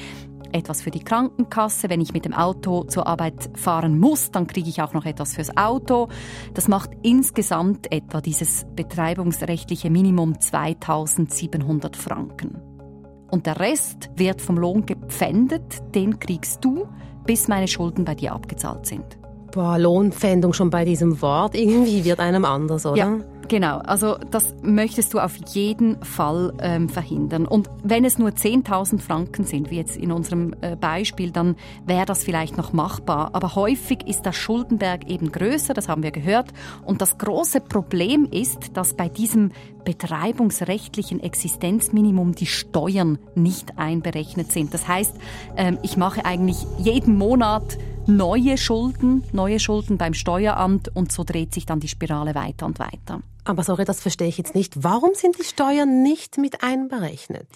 etwas 0.53 0.83
für 0.83 0.91
die 0.91 1.05
Krankenkasse. 1.05 1.89
Wenn 1.89 2.01
ich 2.01 2.13
mit 2.13 2.25
dem 2.25 2.33
Auto 2.33 2.85
zur 2.85 3.07
Arbeit 3.07 3.51
fahren 3.55 3.99
muss, 3.99 4.31
dann 4.31 4.47
kriege 4.47 4.69
ich 4.69 4.83
auch 4.83 4.93
noch 4.93 5.05
etwas 5.05 5.35
fürs 5.35 5.57
Auto. 5.57 6.09
Das 6.55 6.69
macht 6.69 6.91
insgesamt 7.03 7.93
etwa 7.93 8.21
dieses 8.21 8.67
betreibungsrechtliche 8.75 9.91
Minimum 9.91 10.41
2700 10.41 11.97
Franken. 11.97 12.59
Und 13.31 13.47
der 13.47 13.61
Rest 13.61 14.11
wird 14.17 14.43
vom 14.43 14.59
Lohn 14.59 14.87
gepfändet, 14.87 15.95
den 15.95 16.19
kriegst 16.19 16.65
du, 16.65 16.87
bis 17.25 17.49
meine 17.49 17.69
Schulden 17.69 18.05
bei 18.05 18.15
dir 18.15 18.33
abgezahlt 18.33 18.87
sind. 18.87 19.19
Boah, 19.53 19.79
Lohnpfändung 19.79 20.53
schon 20.53 20.71
bei 20.71 20.85
diesem 20.85 21.21
Wort, 21.23 21.55
irgendwie 21.55 22.05
wird 22.05 22.21
einem 22.21 22.45
anders, 22.45 22.87
oder? 22.87 22.97
Ja. 22.97 23.19
Genau, 23.51 23.79
also 23.79 24.17
das 24.31 24.55
möchtest 24.63 25.13
du 25.13 25.19
auf 25.19 25.35
jeden 25.49 26.01
Fall 26.05 26.53
ähm, 26.61 26.89
verhindern. 26.89 27.47
Und 27.47 27.69
wenn 27.83 28.05
es 28.05 28.17
nur 28.17 28.29
10.000 28.31 29.01
Franken 29.01 29.43
sind, 29.43 29.73
wie 29.73 29.77
jetzt 29.77 29.97
in 29.97 30.13
unserem 30.13 30.55
äh, 30.61 30.77
Beispiel, 30.77 31.33
dann 31.33 31.57
wäre 31.85 32.07
das 32.07 32.23
vielleicht 32.23 32.57
noch 32.57 32.73
machbar. 32.73 33.31
Aber 33.33 33.57
häufig 33.57 34.07
ist 34.07 34.23
der 34.23 34.33
Schuldenberg 34.33 35.11
eben 35.11 35.33
größer, 35.33 35.75
das 35.75 35.89
haben 35.89 36.05
wir 36.05 36.13
gehört. 36.13 36.53
Und 36.85 37.03
das 37.03 37.19
große 37.19 37.61
Problem 37.61 38.29
ist, 38.31 38.77
dass 38.77 38.95
bei 38.95 39.09
diesem 39.09 39.51
betreibungsrechtlichen 39.91 41.19
Existenzminimum 41.19 42.37
die 42.37 42.47
Steuern 42.47 43.19
nicht 43.35 43.77
einberechnet 43.77 44.53
sind. 44.53 44.73
Das 44.73 44.87
heißt, 44.87 45.17
ähm, 45.57 45.79
ich 45.83 45.97
mache 45.97 46.25
eigentlich 46.25 46.59
jeden 46.79 47.19
Monat 47.19 47.77
neue 48.07 48.57
Schulden, 48.57 49.25
neue 49.33 49.59
Schulden 49.59 49.99
beim 49.99 50.15
Steueramt 50.15 50.95
und 50.95 51.11
so 51.11 51.25
dreht 51.25 51.53
sich 51.53 51.67
dann 51.67 51.81
die 51.81 51.89
Spirale 51.89 52.37
weiter 52.37 52.67
und 52.67 52.79
weiter. 52.79 53.21
Aber 53.43 53.65
sorry, 53.65 53.85
das 53.85 54.01
verstehe 54.01 54.29
ich 54.29 54.39
jetzt 54.39 54.55
nicht. 54.55 54.85
Warum 54.85 55.15
sind 55.15 55.37
die 55.41 55.45
Steuern 55.45 56.05
nicht 56.05 56.39
mit 56.39 56.63
einberechnet? 56.63 57.49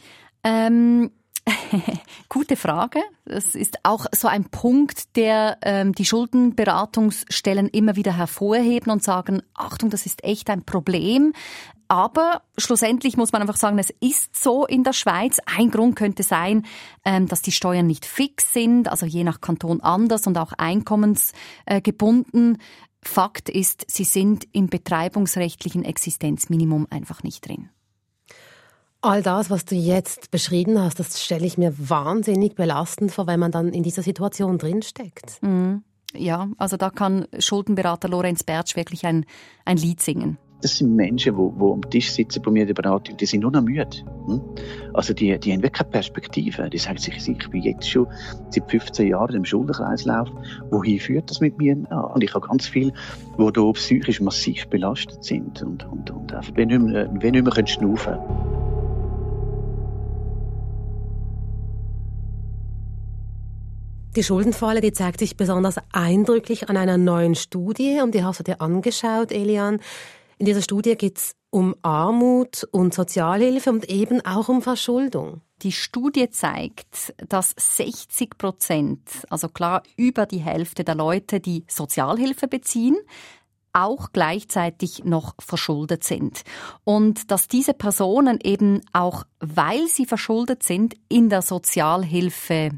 Ähm, 0.43 1.13
Gute 2.29 2.57
Frage. 2.57 3.01
Das 3.25 3.55
ist 3.55 3.79
auch 3.83 4.07
so 4.13 4.29
ein 4.29 4.47
Punkt, 4.47 5.17
der 5.17 5.59
ähm, 5.63 5.93
die 5.93 6.05
Schuldenberatungsstellen 6.05 7.69
immer 7.69 7.97
wieder 7.97 8.17
hervorheben 8.17 8.93
und 8.93 9.03
sagen, 9.03 9.43
Achtung, 9.55 9.91
das 9.91 10.07
ist 10.07 10.25
echt 10.25 10.51
ein 10.51 10.65
Problem. 10.65 11.33
Aber 11.89 12.43
schlussendlich 12.57 13.17
muss 13.17 13.33
man 13.33 13.43
einfach 13.43 13.57
sagen, 13.57 13.79
es 13.79 13.93
ist 14.01 14.37
so 14.37 14.67
in 14.67 14.85
der 14.85 14.93
Schweiz. 14.93 15.39
Ein 15.45 15.71
Grund 15.71 15.97
könnte 15.97 16.23
sein, 16.23 16.65
ähm, 17.05 17.29
dass 17.29 17.43
die 17.43 17.53
Steuern 17.53 17.87
nicht 17.87 18.07
fix 18.07 18.53
sind, 18.53 18.89
also 18.89 19.07
je 19.07 19.25
nach 19.25 19.41
Kanton 19.41 19.81
anders 19.81 20.27
und 20.27 20.39
auch 20.39 20.53
einkommensgebunden. 20.53 22.59
Fakt 23.03 23.51
ist, 23.51 23.85
sie 23.89 24.05
sind 24.05 24.47
im 24.53 24.69
betreibungsrechtlichen 24.69 25.85
Existenzminimum 25.85 26.87
einfach 26.91 27.23
nicht 27.23 27.47
drin. 27.47 27.69
All 29.03 29.23
das, 29.23 29.51
was 29.51 29.67
du 29.67 29.75
jetzt 29.75 30.31
beschrieben 30.31 30.81
hast, 30.81 30.99
das 30.99 31.23
stelle 31.23 31.45
ich 31.45 31.59
mir 31.59 31.75
wahnsinnig 31.77 32.55
belastend 32.55 33.13
vor, 33.13 33.27
wenn 33.27 33.39
man 33.39 33.53
dann 33.53 33.75
in 33.75 33.83
dieser 33.83 34.03
Situation 34.03 34.57
drinsteckt. 34.57 35.43
Mhm. 35.43 35.85
Ja, 36.17 36.49
also 36.57 36.79
da 36.79 36.91
kann 36.91 37.27
Schuldenberater 37.39 38.09
Lorenz 38.09 38.45
Bertsch 38.45 38.77
wirklich 38.77 39.05
ein, 39.05 39.27
ein 39.67 39.77
Lied 39.77 40.01
singen 40.01 40.39
das 40.65 40.79
sind 40.79 40.97
Menschen, 40.97 41.37
die, 41.37 41.63
am 41.63 41.91
Tisch 41.91 42.11
sitzen 42.11 42.41
bei 42.41 42.51
mir 42.51 42.63
in 42.63 42.69
der 42.69 42.75
Beratung, 42.75 43.19
die 43.19 43.27
sind 43.27 43.41
nur 43.41 43.51
noch 43.51 43.61
müde. 43.61 43.87
Hm? 44.27 44.41
Also 44.95 45.13
die, 45.13 45.39
die 45.39 45.53
haben 45.53 45.63
wirklich 45.63 45.75
keine 45.75 45.91
Perspektive. 45.91 46.71
Die 46.71 46.79
sagen 46.79 46.97
sich, 46.97 47.15
ich 47.29 47.51
bin 47.51 47.63
jetzt 47.63 47.89
schon 47.89 48.07
seit 48.49 48.71
15 48.71 49.09
Jahren 49.09 49.37
im 49.37 49.45
Schuldenkreislauf. 49.45 50.31
Wohin 50.71 50.99
führt 50.99 51.29
das 51.29 51.41
mit 51.41 51.59
mir 51.59 51.77
an? 51.91 52.05
Und 52.15 52.25
ich 52.25 52.33
habe 52.33 52.49
ganz 52.49 52.67
viele, 52.67 52.93
die 53.39 53.43
hier 53.55 53.73
psychisch 53.75 54.23
massiv 54.23 54.67
belastet 54.69 55.23
sind 55.23 55.63
und, 55.63 55.85
und, 55.85 56.11
und 56.11 56.33
einfach 56.33 56.57
nicht 56.57 56.69
mehr, 56.71 57.09
nicht 57.09 57.23
mehr 57.23 57.67
schnaufen 57.67 58.15
können. 58.15 58.65
Die 64.17 64.23
Schuldenfalle, 64.23 64.81
die 64.81 64.93
zeigt 64.93 65.19
sich 65.19 65.37
besonders 65.37 65.77
eindrücklich 65.93 66.71
an 66.71 66.79
einer 66.79 66.97
neuen 66.97 67.35
Studie 67.35 68.01
und 68.03 68.15
die 68.15 68.25
hast 68.25 68.39
du 68.39 68.45
dir 68.45 68.63
angeschaut, 68.63 69.31
Elian. 69.31 69.81
In 70.39 70.47
dieser 70.47 70.63
Studie 70.63 70.97
geht 70.97 71.19
es 71.19 71.37
um 71.51 71.77
Armut 71.83 72.67
und 72.73 72.95
Sozialhilfe 72.95 73.71
und 73.71 73.89
eben 73.89 74.25
auch 74.27 74.49
um 74.49 74.61
Verschuldung. 74.63 75.41
Die 75.63 75.73
Studie 75.73 76.29
zeigt, 76.29 77.15
dass 77.29 77.55
60 77.57 78.37
Prozent, 78.37 79.01
also 79.31 79.49
klar 79.49 79.83
über 79.97 80.27
die 80.27 80.41
Hälfte 80.41 80.83
der 80.83 80.97
Leute, 80.97 81.39
die 81.39 81.65
Sozialhilfe 81.69 82.49
beziehen, 82.49 82.97
auch 83.73 84.11
gleichzeitig 84.13 85.05
noch 85.05 85.35
verschuldet 85.39 86.05
sind. 86.05 86.43
Und 86.85 87.31
dass 87.31 87.49
diese 87.49 87.75
Personen 87.75 88.39
eben 88.43 88.81
auch, 88.93 89.25
weil 89.41 89.87
sie 89.89 90.07
verschuldet 90.07 90.63
sind, 90.63 90.95
in 91.09 91.29
der 91.29 91.43
Sozialhilfe 91.43 92.71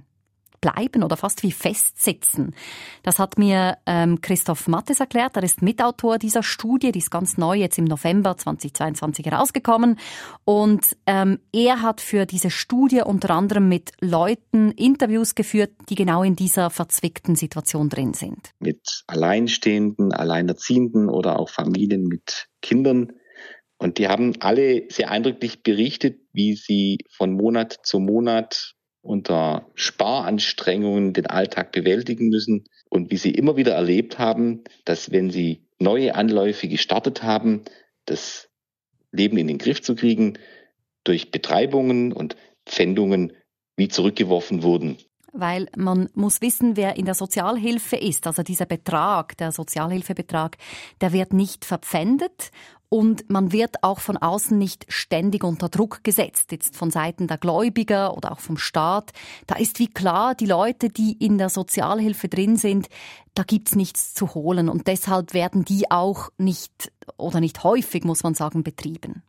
bleiben 0.66 1.04
oder 1.04 1.16
fast 1.16 1.42
wie 1.42 1.52
festsitzen. 1.52 2.54
Das 3.02 3.18
hat 3.18 3.38
mir 3.38 3.78
ähm, 3.87 4.20
Christoph 4.20 4.66
Mattes 4.68 5.00
erklärt. 5.00 5.37
Er 5.37 5.42
ist 5.44 5.62
Mitautor 5.62 6.18
dieser 6.18 6.42
Studie, 6.42 6.92
die 6.92 6.99
ist 6.99 7.11
ganz 7.11 7.38
neu, 7.38 7.56
jetzt 7.56 7.78
im 7.78 7.85
November 7.85 8.37
2022 8.37 9.26
herausgekommen. 9.26 9.99
Und 10.44 10.96
ähm, 11.06 11.38
er 11.52 11.82
hat 11.82 12.00
für 12.00 12.26
diese 12.26 12.50
Studie 12.50 13.02
unter 13.02 13.30
anderem 13.30 13.68
mit 13.68 13.92
Leuten 14.00 14.73
Interviews 14.73 15.35
geführt, 15.35 15.70
die 15.88 15.94
genau 15.94 16.23
in 16.23 16.35
dieser 16.35 16.70
verzwickten 16.70 17.37
Situation 17.37 17.88
drin 17.88 18.14
sind. 18.14 18.50
Mit 18.58 19.04
Alleinstehenden, 19.06 20.12
Alleinerziehenden 20.12 21.08
oder 21.08 21.38
auch 21.38 21.49
Familien 21.49 22.04
mit 22.04 22.49
Kindern. 22.61 23.12
Und 23.78 23.99
die 23.99 24.08
haben 24.08 24.35
alle 24.40 24.85
sehr 24.88 25.11
eindrücklich 25.11 25.62
berichtet, 25.62 26.20
wie 26.32 26.54
sie 26.56 26.99
von 27.11 27.32
Monat 27.35 27.78
zu 27.82 28.00
Monat 28.00 28.75
unter 29.06 29.66
Sparanstrengungen 29.75 31.12
den 31.12 31.26
Alltag 31.26 31.72
bewältigen 31.72 32.28
müssen 32.28 32.64
und 32.88 33.10
wie 33.10 33.16
sie 33.16 33.30
immer 33.30 33.56
wieder 33.56 33.75
erlebt 33.75 34.18
haben, 34.18 34.64
dass 34.84 35.10
wenn 35.10 35.30
sie 35.30 35.62
neue 35.78 36.14
Anläufe 36.14 36.68
gestartet 36.68 37.22
haben, 37.22 37.62
das 38.04 38.48
Leben 39.12 39.38
in 39.38 39.48
den 39.48 39.58
Griff 39.58 39.82
zu 39.82 39.94
kriegen, 39.94 40.38
durch 41.04 41.30
Betreibungen 41.30 42.12
und 42.12 42.36
Pfändungen 42.66 43.32
wie 43.76 43.88
zurückgeworfen 43.88 44.62
wurden. 44.62 44.98
Weil 45.32 45.68
man 45.76 46.08
muss 46.14 46.40
wissen, 46.40 46.76
wer 46.76 46.96
in 46.96 47.04
der 47.04 47.14
Sozialhilfe 47.14 47.96
ist. 47.96 48.26
Also 48.26 48.42
dieser 48.42 48.64
Betrag, 48.64 49.36
der 49.36 49.52
Sozialhilfebetrag, 49.52 50.56
der 51.02 51.12
wird 51.12 51.34
nicht 51.34 51.66
verpfändet 51.66 52.50
und 52.88 53.28
man 53.30 53.52
wird 53.52 53.82
auch 53.82 54.00
von 54.00 54.16
außen 54.16 54.56
nicht 54.56 54.86
ständig 54.88 55.44
unter 55.44 55.68
Druck 55.68 56.04
gesetzt, 56.04 56.52
jetzt 56.52 56.76
von 56.76 56.90
Seiten 56.90 57.26
der 57.26 57.38
Gläubiger 57.38 58.16
oder 58.16 58.32
auch 58.32 58.40
vom 58.40 58.58
Staat. 58.58 59.12
Da 59.46 59.56
ist 59.56 59.78
wie 59.78 59.88
klar, 59.88 60.34
die 60.34 60.46
Leute, 60.46 60.88
die 60.88 61.12
in 61.12 61.38
der 61.38 61.48
Sozialhilfe 61.48 62.28
drin 62.28 62.56
sind, 62.56 62.88
da 63.34 63.42
gibt's 63.42 63.74
nichts 63.74 64.14
zu 64.14 64.34
holen 64.34 64.68
und 64.68 64.86
deshalb 64.86 65.34
werden 65.34 65.64
die 65.64 65.90
auch 65.90 66.30
nicht 66.38 66.92
oder 67.18 67.40
nicht 67.40 67.64
häufig, 67.64 68.04
muss 68.04 68.22
man 68.22 68.34
sagen, 68.34 68.62
betrieben. 68.62 69.22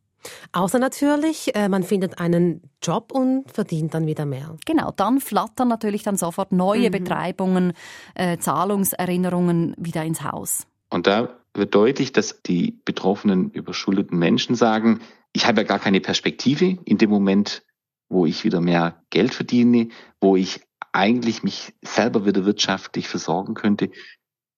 Außer 0.51 0.79
natürlich, 0.79 1.55
äh, 1.55 1.69
man 1.69 1.83
findet 1.83 2.19
einen 2.19 2.61
Job 2.81 3.11
und 3.11 3.51
verdient 3.51 3.93
dann 3.93 4.07
wieder 4.07 4.25
mehr. 4.25 4.55
Genau, 4.65 4.91
dann 4.95 5.19
flattern 5.19 5.67
natürlich 5.67 6.03
dann 6.03 6.17
sofort 6.17 6.51
neue 6.51 6.89
mhm. 6.89 6.91
Betreibungen, 6.91 7.73
äh, 8.15 8.37
Zahlungserinnerungen 8.37 9.75
wieder 9.77 10.03
ins 10.03 10.23
Haus. 10.23 10.67
Und 10.89 11.07
da 11.07 11.37
wird 11.57 11.75
deutlich, 11.75 12.11
dass 12.11 12.41
die 12.41 12.79
betroffenen 12.85 13.51
überschuldeten 13.51 14.17
Menschen 14.17 14.55
sagen, 14.55 15.01
ich 15.33 15.45
habe 15.45 15.61
ja 15.61 15.67
gar 15.67 15.79
keine 15.79 16.01
Perspektive 16.01 16.77
in 16.85 16.97
dem 16.97 17.09
Moment, 17.09 17.63
wo 18.09 18.25
ich 18.25 18.43
wieder 18.43 18.61
mehr 18.61 19.03
Geld 19.09 19.33
verdiene, 19.33 19.89
wo 20.21 20.35
ich 20.35 20.61
eigentlich 20.93 21.43
mich 21.43 21.73
selber 21.83 22.25
wieder 22.25 22.45
wirtschaftlich 22.45 23.07
versorgen 23.07 23.53
könnte, 23.53 23.91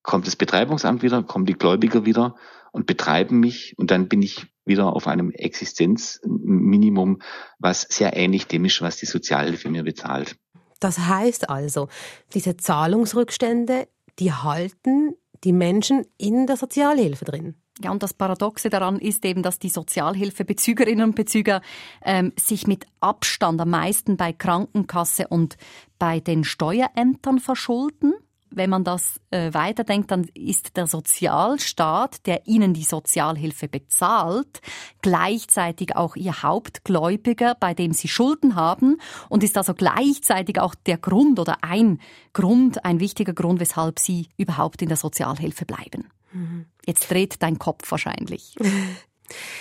kommt 0.04 0.28
das 0.28 0.36
Betreibungsamt 0.36 1.04
wieder, 1.04 1.24
kommen 1.24 1.46
die 1.46 1.54
Gläubiger 1.54 2.06
wieder 2.06 2.36
und 2.72 2.86
betreiben 2.86 3.40
mich? 3.40 3.74
Und 3.78 3.92
dann 3.92 4.08
bin 4.08 4.22
ich 4.22 4.48
wieder 4.66 4.96
auf 4.96 5.08
einem 5.08 5.32
Existenzminimum, 5.32 7.22
was 7.58 7.82
sehr 7.82 8.16
ähnlich 8.16 8.48
dem 8.48 8.66
ist, 8.66 8.82
was 8.82 8.98
die 8.98 9.06
Sozialhilfe 9.06 9.70
mir 9.70 9.84
bezahlt. 9.84 10.38
Das 10.80 11.00
heißt 11.00 11.50
also, 11.50 11.90
diese 12.34 12.56
Zahlungsrückstände, 12.56 13.88
die 14.20 14.32
halten 14.32 15.16
die 15.44 15.54
Menschen 15.54 16.06
in 16.18 16.48
der 16.48 16.58
Sozialhilfe 16.58 17.26
drin. 17.26 17.56
Ja, 17.82 17.92
und 17.92 18.04
das 18.04 18.14
Paradoxe 18.14 18.70
daran 18.70 19.00
ist 19.00 19.24
eben, 19.24 19.42
dass 19.42 19.58
die 19.58 19.70
Sozialhilfebezügerinnen 19.70 21.10
und 21.10 21.16
Bezüger 21.16 21.62
ähm, 22.04 22.34
sich 22.38 22.68
mit 22.68 22.86
Abstand 23.00 23.62
am 23.62 23.70
meisten 23.70 24.18
bei 24.18 24.34
Krankenkasse 24.34 25.28
und 25.30 25.56
bei 25.98 26.20
den 26.20 26.44
Steuerämtern 26.44 27.40
verschulden 27.40 28.14
wenn 28.52 28.70
man 28.70 28.84
das 28.84 29.20
äh, 29.32 29.54
weiterdenkt, 29.54 30.12
dann 30.12 30.26
ist 30.34 30.78
der 30.78 30.88
Sozialstaat, 30.88 32.26
der 32.26 32.48
ihnen 32.48 32.74
die 32.74 32.84
Sozialhilfe 32.84 33.68
bezahlt, 33.68 34.62
gleichzeitig 35.02 35.96
auch 35.96 36.16
ihr 36.16 36.42
Hauptgläubiger, 36.42 37.56
bei 37.60 37.74
dem 37.74 37.94
sie 37.94 38.08
Schulden 38.08 38.56
haben 38.56 38.98
und 39.30 39.44
ist 39.44 39.58
also 39.58 39.74
gleichzeitig 39.74 40.60
auch 40.60 40.76
der 40.76 40.98
Grund 40.98 41.40
oder 41.40 41.58
ein 41.62 42.00
Grund, 42.34 42.86
ein 42.86 43.00
wichtiger 43.00 43.34
Grund, 43.34 43.60
weshalb 43.60 44.00
sie 44.00 44.30
überhaupt 44.38 44.82
in 44.82 44.88
der 44.88 44.98
Sozialhilfe 44.98 45.66
bleiben. 45.66 46.10
Mhm. 46.32 46.66
Jetzt 46.86 47.10
dreht 47.10 47.42
dein 47.42 47.60
Kopf 47.60 47.90
wahrscheinlich. 47.92 48.56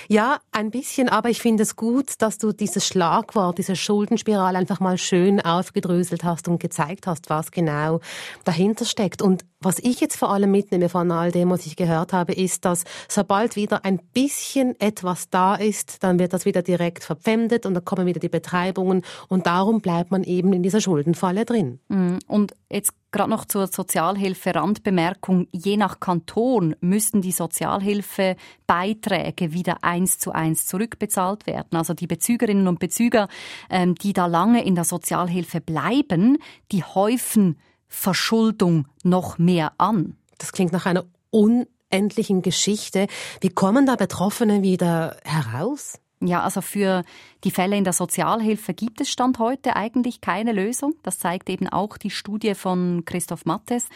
Ja, 0.09 0.41
ein 0.53 0.71
bisschen, 0.71 1.09
aber 1.09 1.31
ich 1.31 1.41
finde 1.41 1.63
es 1.63 1.77
gut, 1.77 2.15
dass 2.19 2.39
du 2.39 2.53
dieses 2.53 2.87
Schlagwort, 2.87 3.59
diese 3.59 3.77
Schuldenspirale 3.77 4.59
einfach 4.59 4.81
mal 4.81 4.99
schön 4.99 5.41
aufgedröselt 5.41 6.25
hast 6.25 6.49
und 6.49 6.61
gezeigt 6.61 7.07
hast, 7.07 7.31
was 7.31 7.51
genau 7.51 8.01
dahinter 8.45 8.85
steckt. 8.85 9.23
Und 9.23 9.45
was 9.61 9.79
ich 9.81 10.01
jetzt 10.01 10.17
vor 10.17 10.31
allem 10.31 10.51
mitnehme 10.51 10.89
von 10.89 11.11
all 11.11 11.33
dem, 11.33 11.51
was 11.51 11.67
ich 11.67 11.77
gehört 11.77 12.13
habe, 12.13 12.33
ist, 12.33 12.65
dass 12.65 12.85
sobald 13.09 13.57
wieder 13.57 13.85
ein 13.85 13.99
bisschen 14.15 14.79
etwas 14.81 15.31
da 15.31 15.57
ist, 15.57 16.03
dann 16.03 16.19
wird 16.19 16.33
das 16.33 16.45
wieder 16.45 16.63
direkt 16.63 17.03
verpfändet 17.03 17.67
und 17.67 17.75
dann 17.75 17.85
kommen 17.85 18.07
wieder 18.07 18.21
die 18.21 18.29
Betreibungen 18.29 19.03
und 19.29 19.47
darum 19.47 19.81
bleibt 19.81 20.11
man 20.11 20.23
eben 20.23 20.53
in 20.53 20.63
dieser 20.63 20.81
Schuldenfalle 20.81 21.45
drin. 21.45 21.81
Mhm. 21.89 22.21
Und 22.29 22.55
jetzt 22.71 22.93
gerade 23.11 23.31
noch 23.31 23.45
zur 23.45 23.67
Sozialhilfe 23.67 24.55
Randbemerkung. 24.55 25.49
Je 25.53 25.77
nach 25.77 26.01
Kanton 26.01 26.77
müssen 26.81 27.21
die 27.23 27.33
Sozialhilfebeiträge 27.33 29.53
wieder 29.53 29.79
eins 29.83 30.19
zu 30.19 30.33
eins 30.33 30.67
zurückbezahlt 30.67 31.47
werden. 31.47 31.77
Also 31.77 31.95
die 31.95 32.07
Bezügerinnen 32.07 32.69
und 32.69 32.79
Bezüger, 32.79 33.29
ähm, 33.71 33.95
die 33.95 34.13
da 34.13 34.27
lange 34.27 34.65
in 34.65 34.75
der 34.75 34.85
Sozialhilfe 34.85 35.61
bleiben, 35.61 36.39
die 36.73 36.85
häufen 36.85 37.59
Verschuldung 37.87 38.87
noch 39.03 39.39
mehr 39.39 39.73
an. 39.79 40.17
Das 40.39 40.53
klingt 40.53 40.73
nach 40.73 40.87
einer 40.87 41.05
unendlichen 41.31 42.43
Geschichte. 42.43 43.07
Wie 43.41 43.49
kommen 43.49 43.87
da 43.87 43.97
Betroffene 43.97 44.63
wieder 44.63 45.17
heraus? 45.25 45.99
Ja, 46.21 46.43
also 46.43 46.61
für 46.61 47.05
die 47.45 47.53
Fälle 47.53 47.77
in 47.77 47.85
der 47.85 47.93
Sozialhilfe 47.93 48.75
gibt 48.75 49.01
es 49.01 49.09
Stand 49.09 49.39
heute 49.39 49.77
eigentlich 49.77 50.21
keine 50.21 50.53
Lösung. 50.53 50.95
Das 51.03 51.19
zeigt 51.19 51.49
eben 51.49 51.69
auch 51.69 51.97
die 51.97 52.11
Studie 52.11 52.55
von 52.55 53.05
Christoph 53.05 53.45
Mattes. 53.45 53.87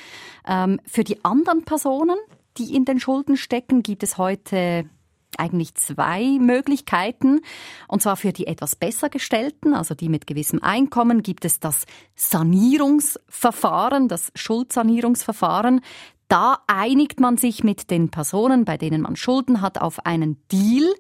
Ähm, 0.47 0.81
für 0.87 1.03
die 1.03 1.25
anderen 1.25 1.65
Personen, 1.65 2.17
die 2.59 2.77
in 2.77 2.85
den 2.85 3.01
Schulden 3.01 3.37
stecken, 3.37 3.83
gibt 3.83 4.05
es 4.05 4.19
heute 4.19 4.85
eigentlich 5.37 5.75
zwei 5.75 6.39
Möglichkeiten. 6.39 7.41
Und 7.89 8.03
zwar 8.03 8.17
für 8.17 8.33
die 8.33 8.47
etwas 8.47 8.77
besser 8.77 9.09
gestellten, 9.09 9.75
also 9.75 9.95
die 9.95 10.09
mit 10.09 10.27
gewissem 10.27 10.63
Einkommen, 10.63 11.23
gibt 11.23 11.45
es 11.45 11.59
das 11.59 11.87
Sanierungsverfahren, 12.15 14.09
das 14.09 14.31
Schuldsanierungsverfahren. 14.35 15.81
Da 16.29 16.59
einigt 16.67 17.21
man 17.21 17.37
sich 17.37 17.65
mit 17.65 17.91
den 17.91 18.11
Personen, 18.11 18.65
bei 18.65 18.77
denen 18.77 19.03
man 19.03 19.17
Schulden 19.17 19.61
hat, 19.61 19.81
auf 19.81 20.07
einen 20.07 20.41
Deal, 20.51 20.95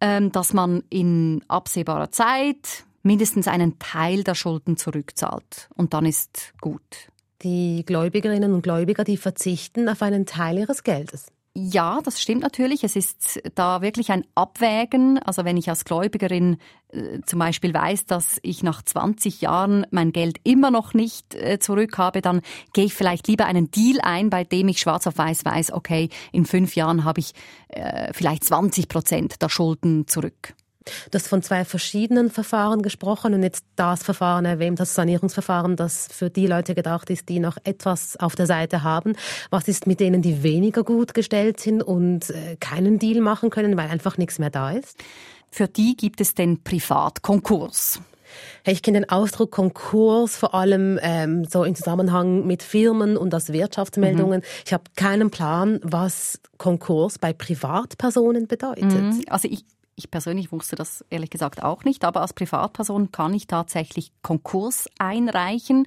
dass 0.00 0.52
man 0.52 0.84
in 0.90 1.44
absehbarer 1.48 2.10
Zeit 2.10 2.84
mindestens 3.02 3.48
einen 3.48 3.78
Teil 3.78 4.22
der 4.22 4.34
Schulden 4.34 4.76
zurückzahlt. 4.76 5.68
Und 5.74 5.94
dann 5.94 6.06
ist 6.06 6.52
gut. 6.60 7.10
Die 7.42 7.84
Gläubigerinnen 7.86 8.52
und 8.52 8.62
Gläubiger, 8.62 9.04
die 9.04 9.16
verzichten 9.16 9.88
auf 9.88 10.02
einen 10.02 10.26
Teil 10.26 10.58
ihres 10.58 10.82
Geldes. 10.82 11.28
Ja, 11.54 12.00
das 12.04 12.20
stimmt 12.20 12.42
natürlich. 12.42 12.84
Es 12.84 12.94
ist 12.94 13.40
da 13.54 13.82
wirklich 13.82 14.12
ein 14.12 14.24
Abwägen. 14.34 15.18
Also 15.18 15.44
wenn 15.44 15.56
ich 15.56 15.68
als 15.68 15.84
Gläubigerin 15.84 16.58
äh, 16.90 17.20
zum 17.26 17.40
Beispiel 17.40 17.74
weiß, 17.74 18.06
dass 18.06 18.38
ich 18.42 18.62
nach 18.62 18.82
20 18.82 19.40
Jahren 19.40 19.84
mein 19.90 20.12
Geld 20.12 20.38
immer 20.44 20.70
noch 20.70 20.94
nicht 20.94 21.34
äh, 21.34 21.58
zurück 21.58 21.98
habe, 21.98 22.20
dann 22.20 22.42
gehe 22.74 22.84
ich 22.84 22.94
vielleicht 22.94 23.26
lieber 23.26 23.46
einen 23.46 23.70
Deal 23.70 24.00
ein, 24.02 24.30
bei 24.30 24.44
dem 24.44 24.68
ich 24.68 24.78
schwarz 24.78 25.06
auf 25.06 25.18
weiß 25.18 25.44
weiß, 25.44 25.72
okay, 25.72 26.10
in 26.30 26.44
fünf 26.44 26.76
Jahren 26.76 27.04
habe 27.04 27.20
ich 27.20 27.32
äh, 27.68 28.12
vielleicht 28.12 28.44
20 28.44 28.88
Prozent 28.88 29.42
der 29.42 29.48
Schulden 29.48 30.06
zurück. 30.06 30.54
Du 31.10 31.18
hast 31.18 31.28
von 31.28 31.42
zwei 31.42 31.64
verschiedenen 31.64 32.30
Verfahren 32.30 32.82
gesprochen 32.82 33.34
und 33.34 33.42
jetzt 33.42 33.64
das 33.76 34.02
Verfahren 34.02 34.44
erwähnt, 34.44 34.80
das 34.80 34.94
Sanierungsverfahren, 34.94 35.76
das 35.76 36.08
für 36.10 36.30
die 36.30 36.46
Leute 36.46 36.74
gedacht 36.74 37.10
ist, 37.10 37.28
die 37.28 37.40
noch 37.40 37.56
etwas 37.64 38.16
auf 38.16 38.34
der 38.36 38.46
Seite 38.46 38.82
haben. 38.82 39.14
Was 39.50 39.68
ist 39.68 39.86
mit 39.86 40.00
denen, 40.00 40.22
die 40.22 40.42
weniger 40.42 40.84
gut 40.84 41.14
gestellt 41.14 41.60
sind 41.60 41.82
und 41.82 42.30
äh, 42.30 42.56
keinen 42.60 42.98
Deal 42.98 43.20
machen 43.20 43.50
können, 43.50 43.76
weil 43.76 43.88
einfach 43.88 44.18
nichts 44.18 44.38
mehr 44.38 44.50
da 44.50 44.70
ist? 44.70 44.96
Für 45.50 45.66
die 45.66 45.96
gibt 45.96 46.20
es 46.20 46.34
den 46.34 46.62
Privatkonkurs. 46.62 48.00
Ich 48.66 48.82
kenne 48.82 49.00
den 49.00 49.08
Ausdruck 49.08 49.50
Konkurs 49.50 50.36
vor 50.36 50.54
allem 50.54 50.98
ähm, 51.02 51.44
so 51.44 51.64
im 51.64 51.74
Zusammenhang 51.74 52.46
mit 52.46 52.62
Firmen 52.62 53.16
und 53.16 53.32
als 53.32 53.52
Wirtschaftsmeldungen. 53.52 54.40
Mhm. 54.40 54.46
Ich 54.66 54.72
habe 54.72 54.84
keinen 54.96 55.30
Plan, 55.30 55.80
was 55.82 56.40
Konkurs 56.58 57.18
bei 57.18 57.32
Privatpersonen 57.32 58.46
bedeutet. 58.46 58.84
Mhm. 58.84 59.22
Also 59.28 59.48
ich, 59.48 59.64
ich 59.98 60.10
persönlich 60.10 60.52
wusste 60.52 60.76
das 60.76 61.04
ehrlich 61.10 61.30
gesagt 61.30 61.62
auch 61.62 61.84
nicht, 61.84 62.04
aber 62.04 62.22
als 62.22 62.32
Privatperson 62.32 63.12
kann 63.12 63.34
ich 63.34 63.46
tatsächlich 63.46 64.12
Konkurs 64.22 64.88
einreichen. 64.98 65.86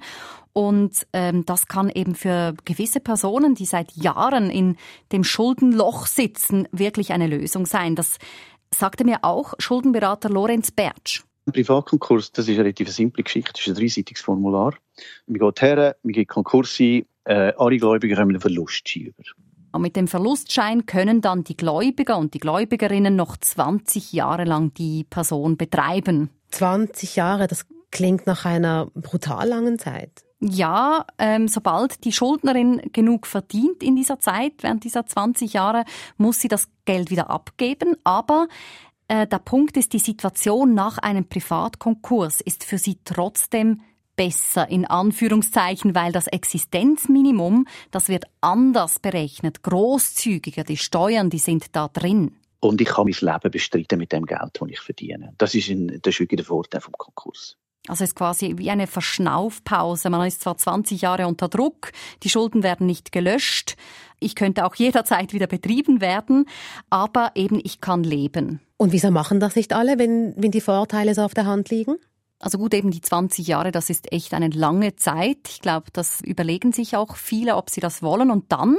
Und 0.52 1.06
ähm, 1.14 1.46
das 1.46 1.66
kann 1.66 1.88
eben 1.88 2.14
für 2.14 2.54
gewisse 2.64 3.00
Personen, 3.00 3.54
die 3.54 3.64
seit 3.64 3.92
Jahren 3.92 4.50
in 4.50 4.76
dem 5.10 5.24
Schuldenloch 5.24 6.06
sitzen, 6.06 6.68
wirklich 6.72 7.12
eine 7.12 7.26
Lösung 7.26 7.64
sein. 7.64 7.96
Das 7.96 8.18
sagte 8.70 9.04
mir 9.04 9.20
auch 9.22 9.54
Schuldenberater 9.58 10.28
Lorenz 10.28 10.70
Bertsch. 10.70 11.22
Ein 11.46 11.52
Privatkonkurs, 11.54 12.32
das 12.32 12.46
ist 12.46 12.54
eine 12.54 12.64
relativ 12.64 12.90
simple 12.90 13.24
Geschichte, 13.24 13.52
das 13.54 13.62
ist 13.62 13.68
ein 13.68 13.74
dreiseitiges 13.74 14.22
Formular. 14.22 14.74
Man 15.26 15.40
geht 15.40 15.62
her, 15.62 15.96
man 16.02 16.12
gibt 16.12 16.30
Konkurs 16.30 16.78
ein, 16.78 17.06
äh, 17.24 17.52
alle 17.56 17.78
Gläubiger 17.78 18.16
haben 18.16 18.28
einen 18.28 18.40
Verlust 18.40 18.94
über. 18.94 19.22
Und 19.72 19.82
mit 19.82 19.96
dem 19.96 20.06
Verlustschein 20.06 20.86
können 20.86 21.20
dann 21.20 21.44
die 21.44 21.56
Gläubiger 21.56 22.18
und 22.18 22.34
die 22.34 22.38
Gläubigerinnen 22.38 23.16
noch 23.16 23.36
20 23.36 24.12
Jahre 24.12 24.44
lang 24.44 24.74
die 24.74 25.04
Person 25.04 25.56
betreiben. 25.56 26.30
20 26.50 27.16
Jahre, 27.16 27.46
das 27.46 27.66
klingt 27.90 28.26
nach 28.26 28.44
einer 28.44 28.86
brutal 28.94 29.48
langen 29.48 29.78
Zeit. 29.78 30.24
Ja, 30.40 31.06
ähm, 31.18 31.46
sobald 31.46 32.04
die 32.04 32.12
Schuldnerin 32.12 32.82
genug 32.92 33.26
verdient 33.26 33.82
in 33.82 33.94
dieser 33.94 34.18
Zeit, 34.18 34.54
während 34.60 34.82
dieser 34.82 35.06
20 35.06 35.52
Jahre, 35.52 35.84
muss 36.16 36.40
sie 36.40 36.48
das 36.48 36.68
Geld 36.84 37.10
wieder 37.10 37.30
abgeben. 37.30 37.94
Aber 38.02 38.48
äh, 39.06 39.26
der 39.26 39.38
Punkt 39.38 39.76
ist, 39.76 39.92
die 39.92 40.00
Situation 40.00 40.74
nach 40.74 40.98
einem 40.98 41.28
Privatkonkurs 41.28 42.40
ist 42.40 42.64
für 42.64 42.78
sie 42.78 42.98
trotzdem 43.04 43.82
besser 44.16 44.68
in 44.68 44.84
Anführungszeichen, 44.84 45.94
weil 45.94 46.12
das 46.12 46.26
Existenzminimum, 46.26 47.66
das 47.90 48.08
wird 48.08 48.24
anders 48.40 48.98
berechnet, 48.98 49.62
großzügiger, 49.62 50.64
die 50.64 50.76
Steuern, 50.76 51.30
die 51.30 51.38
sind 51.38 51.74
da 51.74 51.88
drin. 51.88 52.36
Und 52.60 52.80
ich 52.80 52.88
kann 52.88 53.06
mein 53.06 53.32
Leben 53.32 53.50
bestreiten 53.50 53.98
mit 53.98 54.12
dem 54.12 54.24
Geld, 54.24 54.50
das 54.52 54.68
ich 54.68 54.80
verdiene. 54.80 55.34
Das 55.38 55.54
ist, 55.54 55.68
ein, 55.68 55.98
das 56.02 56.14
ist 56.14 56.20
wirklich 56.20 56.38
der 56.38 56.46
Vorteil 56.46 56.80
vom 56.80 56.92
Konkurs. 56.92 57.56
Also 57.88 58.04
es 58.04 58.10
ist 58.10 58.16
quasi 58.16 58.54
wie 58.58 58.70
eine 58.70 58.86
Verschnaufpause. 58.86 60.08
Man 60.08 60.26
ist 60.26 60.42
zwar 60.42 60.56
20 60.56 61.00
Jahre 61.00 61.26
unter 61.26 61.48
Druck, 61.48 61.90
die 62.22 62.28
Schulden 62.28 62.62
werden 62.62 62.86
nicht 62.86 63.10
gelöscht, 63.10 63.76
ich 64.20 64.36
könnte 64.36 64.64
auch 64.64 64.74
jederzeit 64.76 65.32
wieder 65.32 65.48
betrieben 65.48 66.00
werden, 66.00 66.46
aber 66.90 67.32
eben 67.34 67.60
ich 67.62 67.80
kann 67.80 68.04
leben. 68.04 68.60
Und 68.76 68.92
wieso 68.92 69.10
machen 69.10 69.40
das 69.40 69.56
nicht 69.56 69.72
alle, 69.72 69.98
wenn, 69.98 70.34
wenn 70.36 70.52
die 70.52 70.60
Vorteile 70.60 71.14
so 71.14 71.22
auf 71.22 71.34
der 71.34 71.46
Hand 71.46 71.70
liegen? 71.70 71.96
Also 72.42 72.58
gut, 72.58 72.74
eben 72.74 72.90
die 72.90 73.00
20 73.00 73.46
Jahre, 73.46 73.70
das 73.70 73.88
ist 73.88 74.12
echt 74.12 74.34
eine 74.34 74.48
lange 74.48 74.96
Zeit. 74.96 75.38
Ich 75.48 75.60
glaube, 75.60 75.86
das 75.92 76.20
überlegen 76.20 76.72
sich 76.72 76.96
auch 76.96 77.14
viele, 77.14 77.56
ob 77.56 77.70
sie 77.70 77.80
das 77.80 78.02
wollen. 78.02 78.32
Und 78.32 78.50
dann 78.50 78.78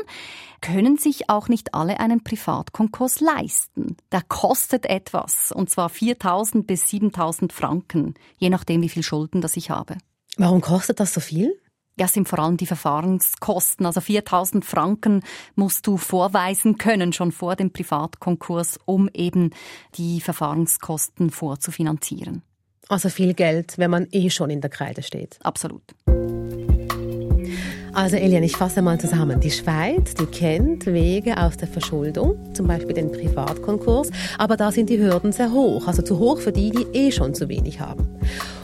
können 0.59 0.97
sich 0.97 1.29
auch 1.29 1.47
nicht 1.47 1.73
alle 1.73 2.01
einen 2.01 2.25
Privatkonkurs 2.25 3.21
leisten. 3.21 3.95
Der 4.11 4.21
kostet 4.21 4.85
etwas, 4.85 5.53
und 5.53 5.69
zwar 5.69 5.89
4.000 5.89 6.63
bis 6.65 6.83
7.000 6.87 7.53
Franken, 7.53 8.15
je 8.37 8.49
nachdem, 8.49 8.81
wie 8.81 8.89
viel 8.89 9.03
Schulden 9.03 9.39
das 9.39 9.55
ich 9.55 9.69
habe. 9.69 9.97
Warum 10.35 10.59
kostet 10.59 10.99
das 10.99 11.13
so 11.13 11.21
viel? 11.21 11.57
Ja, 11.97 12.07
sind 12.07 12.27
vor 12.27 12.39
allem 12.39 12.57
die 12.57 12.65
Verfahrenskosten. 12.65 13.85
Also 13.85 14.01
4000 14.01 14.65
Franken 14.65 15.23
musst 15.55 15.87
du 15.87 15.97
vorweisen 15.97 16.77
können, 16.77 17.13
schon 17.13 17.31
vor 17.31 17.55
dem 17.55 17.71
Privatkonkurs, 17.71 18.77
um 18.85 19.09
eben 19.13 19.51
die 19.95 20.19
Verfahrenskosten 20.19 21.29
vorzufinanzieren. 21.29 22.41
Also 22.89 23.09
viel 23.09 23.33
Geld, 23.33 23.77
wenn 23.77 23.91
man 23.91 24.07
eh 24.11 24.29
schon 24.29 24.49
in 24.49 24.61
der 24.61 24.69
Kreide 24.69 25.03
steht. 25.03 25.37
Absolut. 25.41 25.83
Also 27.95 28.15
Elian, 28.15 28.41
ich 28.41 28.57
fasse 28.57 28.81
mal 28.81 28.99
zusammen. 28.99 29.39
Die 29.39 29.51
Schweiz, 29.51 30.15
die 30.15 30.25
kennt 30.25 30.87
Wege 30.87 31.37
aus 31.37 31.57
der 31.57 31.67
Verschuldung, 31.67 32.35
zum 32.55 32.65
Beispiel 32.65 32.95
den 32.95 33.11
Privatkonkurs, 33.11 34.09
aber 34.39 34.57
da 34.57 34.71
sind 34.71 34.89
die 34.89 34.97
Hürden 34.97 35.31
sehr 35.31 35.51
hoch, 35.51 35.87
also 35.87 36.01
zu 36.01 36.17
hoch 36.17 36.39
für 36.39 36.51
die, 36.51 36.71
die 36.71 36.87
eh 36.93 37.11
schon 37.11 37.35
zu 37.35 37.49
wenig 37.49 37.79
haben. 37.79 38.07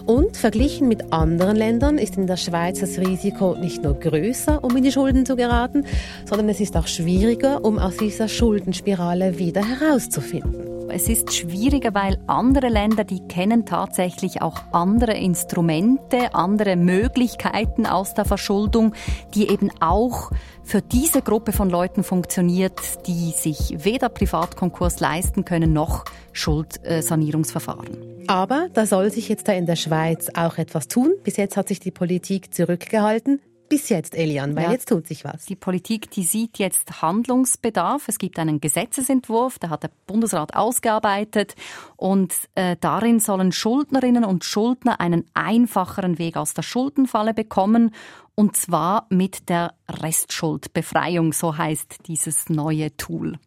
Und 0.07 0.35
verglichen 0.35 0.87
mit 0.87 1.13
anderen 1.13 1.55
Ländern 1.55 1.99
ist 1.99 2.17
in 2.17 2.25
der 2.25 2.37
Schweiz 2.37 2.79
das 2.79 2.97
Risiko 2.97 3.55
nicht 3.55 3.83
nur 3.83 3.99
größer, 3.99 4.63
um 4.63 4.75
in 4.75 4.83
die 4.83 4.91
Schulden 4.91 5.27
zu 5.27 5.35
geraten, 5.35 5.85
sondern 6.25 6.49
es 6.49 6.59
ist 6.59 6.75
auch 6.75 6.87
schwieriger, 6.87 7.63
um 7.63 7.77
aus 7.77 7.97
dieser 7.97 8.27
Schuldenspirale 8.27 9.37
wieder 9.37 9.61
herauszufinden. 9.63 10.78
Es 10.91 11.07
ist 11.07 11.33
schwieriger, 11.33 11.93
weil 11.93 12.17
andere 12.27 12.67
Länder, 12.67 13.03
die 13.03 13.19
kennen 13.27 13.65
tatsächlich 13.65 14.41
auch 14.41 14.63
andere 14.71 15.13
Instrumente, 15.13 16.33
andere 16.33 16.75
Möglichkeiten 16.75 17.85
aus 17.85 18.15
der 18.15 18.25
Verschuldung, 18.25 18.93
die 19.35 19.49
eben 19.49 19.69
auch 19.79 20.31
für 20.63 20.81
diese 20.81 21.21
Gruppe 21.21 21.51
von 21.51 21.69
Leuten 21.69 22.03
funktioniert, 22.03 23.07
die 23.07 23.31
sich 23.31 23.83
weder 23.83 24.09
Privatkonkurs 24.09 24.99
leisten 24.99 25.45
können 25.45 25.73
noch 25.73 26.05
Schuldsanierungsverfahren. 26.33 28.25
Aber 28.27 28.67
da 28.73 28.85
soll 28.85 29.11
sich 29.11 29.29
jetzt 29.29 29.47
da 29.47 29.53
in 29.53 29.65
der 29.65 29.75
Schweiz 29.75 30.29
auch 30.35 30.57
etwas 30.57 30.87
tun. 30.87 31.13
Bis 31.23 31.37
jetzt 31.37 31.57
hat 31.57 31.67
sich 31.67 31.79
die 31.79 31.91
Politik 31.91 32.53
zurückgehalten 32.53 33.39
bis 33.69 33.89
jetzt, 33.89 34.15
Elian, 34.15 34.55
weil 34.55 34.65
ja. 34.65 34.71
jetzt 34.71 34.89
tut 34.89 35.07
sich 35.07 35.23
was. 35.23 35.45
Die 35.45 35.55
Politik, 35.55 36.11
die 36.11 36.23
sieht 36.23 36.57
jetzt 36.57 37.01
Handlungsbedarf. 37.01 38.07
Es 38.07 38.17
gibt 38.17 38.39
einen 38.39 38.59
Gesetzesentwurf, 38.59 39.59
der 39.59 39.69
hat 39.69 39.83
der 39.83 39.91
Bundesrat 40.07 40.55
ausgearbeitet 40.55 41.55
und 41.95 42.33
äh, 42.55 42.75
darin 42.79 43.19
sollen 43.19 43.51
Schuldnerinnen 43.51 44.25
und 44.25 44.43
Schuldner 44.43 44.99
einen 44.99 45.25
einfacheren 45.33 46.17
Weg 46.17 46.35
aus 46.35 46.53
der 46.53 46.63
Schuldenfalle 46.63 47.33
bekommen 47.33 47.91
und 48.35 48.55
zwar 48.55 49.05
mit 49.09 49.49
der 49.49 49.73
Restschuldbefreiung, 49.89 51.33
so 51.33 51.57
heißt 51.57 52.07
dieses 52.07 52.49
neue 52.49 52.95
Tool. 52.95 53.37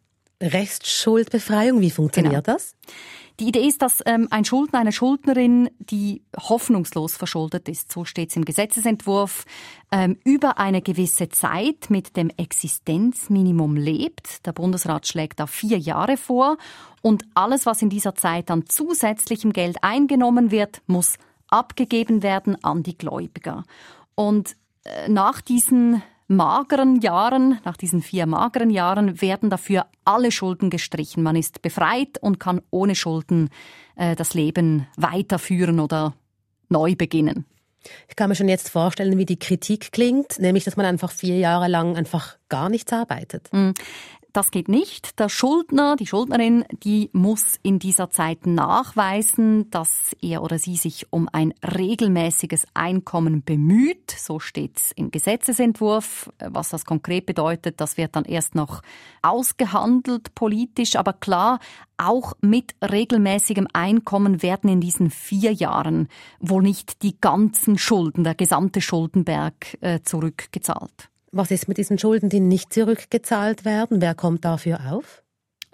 Restschuldbefreiung, 0.43 1.81
wie 1.81 1.91
funktioniert 1.91 2.45
genau. 2.45 2.55
das? 2.55 2.75
Die 3.39 3.47
Idee 3.47 3.67
ist, 3.67 3.81
dass 3.81 4.03
ähm, 4.05 4.27
ein 4.29 4.45
Schuldner, 4.45 4.79
eine 4.79 4.91
Schuldnerin, 4.91 5.69
die 5.79 6.21
hoffnungslos 6.37 7.17
verschuldet 7.17 7.67
ist, 7.67 7.91
so 7.91 8.05
steht 8.05 8.29
es 8.29 8.35
im 8.35 8.45
Gesetzesentwurf, 8.45 9.45
ähm, 9.91 10.19
über 10.23 10.59
eine 10.59 10.83
gewisse 10.83 11.29
Zeit 11.29 11.89
mit 11.89 12.15
dem 12.15 12.29
Existenzminimum 12.37 13.75
lebt. 13.75 14.45
Der 14.45 14.51
Bundesrat 14.51 15.07
schlägt 15.07 15.39
da 15.39 15.47
vier 15.47 15.79
Jahre 15.79 16.15
vor 16.15 16.57
und 17.01 17.25
alles, 17.33 17.65
was 17.65 17.81
in 17.81 17.89
dieser 17.89 18.13
Zeit 18.13 18.51
an 18.51 18.67
zusätzlichem 18.67 19.51
Geld 19.51 19.77
eingenommen 19.81 20.51
wird, 20.51 20.83
muss 20.85 21.17
abgegeben 21.49 22.21
werden 22.21 22.63
an 22.63 22.83
die 22.83 22.97
Gläubiger. 22.97 23.63
Und 24.13 24.55
äh, 24.83 25.09
nach 25.09 25.41
diesen 25.41 26.03
mageren 26.35 27.01
Jahren, 27.01 27.59
nach 27.63 27.77
diesen 27.77 28.01
vier 28.01 28.25
mageren 28.25 28.69
Jahren, 28.69 29.21
werden 29.21 29.49
dafür 29.49 29.85
alle 30.05 30.31
Schulden 30.31 30.69
gestrichen. 30.69 31.23
Man 31.23 31.35
ist 31.35 31.61
befreit 31.61 32.17
und 32.21 32.39
kann 32.39 32.61
ohne 32.69 32.95
Schulden 32.95 33.49
äh, 33.95 34.15
das 34.15 34.33
Leben 34.33 34.87
weiterführen 34.97 35.79
oder 35.79 36.13
neu 36.69 36.95
beginnen. 36.95 37.45
Ich 38.07 38.15
kann 38.15 38.29
mir 38.29 38.35
schon 38.35 38.47
jetzt 38.49 38.69
vorstellen, 38.69 39.17
wie 39.17 39.25
die 39.25 39.39
Kritik 39.39 39.91
klingt, 39.91 40.39
nämlich, 40.39 40.63
dass 40.63 40.77
man 40.77 40.85
einfach 40.85 41.11
vier 41.11 41.37
Jahre 41.37 41.67
lang 41.67 41.97
einfach 41.97 42.37
gar 42.49 42.69
nichts 42.69 42.93
arbeitet. 42.93 43.49
Das 44.33 44.49
geht 44.49 44.67
nicht. 44.67 45.19
Der 45.19 45.29
Schuldner, 45.29 45.95
die 45.95 46.07
Schuldnerin, 46.07 46.65
die 46.83 47.11
muss 47.13 47.59
in 47.61 47.77
dieser 47.77 48.09
Zeit 48.09 48.47
nachweisen, 48.47 49.69
dass 49.69 50.15
er 50.23 50.41
oder 50.41 50.57
sie 50.57 50.75
sich 50.75 51.05
um 51.11 51.29
ein 51.31 51.53
regelmäßiges 51.63 52.65
Einkommen 52.73 53.43
bemüht. 53.43 54.09
So 54.09 54.39
steht 54.39 54.79
es 54.79 54.91
im 54.93 55.11
Gesetzesentwurf. 55.11 56.31
Was 56.39 56.69
das 56.69 56.83
konkret 56.83 57.27
bedeutet, 57.27 57.79
das 57.79 57.95
wird 57.97 58.15
dann 58.15 58.25
erst 58.25 58.55
noch 58.55 58.81
ausgehandelt 59.21 60.33
politisch. 60.33 60.95
Aber 60.95 61.13
klar, 61.13 61.59
auch 61.97 62.33
mit 62.41 62.73
regelmäßigem 62.81 63.67
Einkommen 63.71 64.41
werden 64.41 64.67
in 64.67 64.81
diesen 64.81 65.11
vier 65.11 65.53
Jahren 65.53 66.07
wohl 66.39 66.63
nicht 66.63 67.03
die 67.03 67.21
ganzen 67.21 67.77
Schulden, 67.77 68.23
der 68.23 68.33
gesamte 68.33 68.81
Schuldenberg 68.81 69.77
äh, 69.81 69.99
zurückgezahlt. 70.01 71.12
Was 71.35 71.49
ist 71.49 71.67
mit 71.67 71.79
diesen 71.79 71.97
Schulden, 71.97 72.29
die 72.29 72.39
nicht 72.39 72.71
zurückgezahlt 72.71 73.65
werden? 73.65 74.01
Wer 74.01 74.13
kommt 74.13 74.45
dafür 74.45 74.91
auf? 74.91 75.23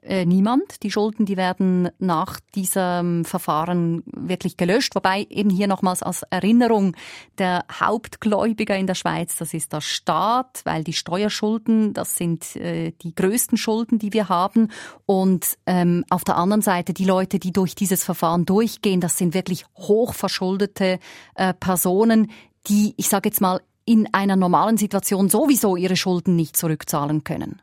Äh, 0.02 0.26
niemand. 0.26 0.84
Die 0.84 0.90
Schulden, 0.90 1.26
die 1.26 1.36
werden 1.36 1.90
nach 2.00 2.40
diesem 2.56 3.26
Verfahren 3.26 4.02
wirklich 4.06 4.56
gelöscht. 4.56 4.96
Wobei 4.96 5.28
eben 5.30 5.50
hier 5.50 5.68
nochmals 5.68 6.02
als 6.02 6.24
Erinnerung 6.30 6.96
der 7.40 7.66
Hauptgläubiger 7.70 8.78
in 8.78 8.88
der 8.88 8.96
Schweiz, 8.96 9.36
das 9.36 9.54
ist 9.54 9.74
der 9.74 9.82
Staat, 9.82 10.62
weil 10.64 10.86
die 10.86 10.94
Steuerschulden, 10.94 11.94
das 11.94 12.16
sind 12.16 12.56
äh, 12.56 12.94
die 13.02 13.14
größten 13.14 13.58
Schulden, 13.58 14.00
die 14.00 14.14
wir 14.14 14.30
haben. 14.30 14.72
Und 15.06 15.58
ähm, 15.66 16.06
auf 16.10 16.24
der 16.24 16.38
anderen 16.38 16.62
Seite 16.62 16.94
die 16.94 17.04
Leute, 17.04 17.38
die 17.38 17.52
durch 17.52 17.76
dieses 17.76 18.06
Verfahren 18.06 18.46
durchgehen, 18.46 19.02
das 19.02 19.18
sind 19.18 19.34
wirklich 19.34 19.66
hochverschuldete 19.76 21.00
äh, 21.36 21.54
Personen, 21.54 22.32
die, 22.68 22.94
ich 22.96 23.10
sage 23.10 23.28
jetzt 23.28 23.42
mal, 23.42 23.60
in 23.90 24.08
einer 24.14 24.36
normalen 24.36 24.78
Situation 24.78 25.30
sowieso 25.30 25.76
ihre 25.76 25.96
Schulden 25.96 26.36
nicht 26.36 26.56
zurückzahlen 26.56 27.24
können. 27.24 27.60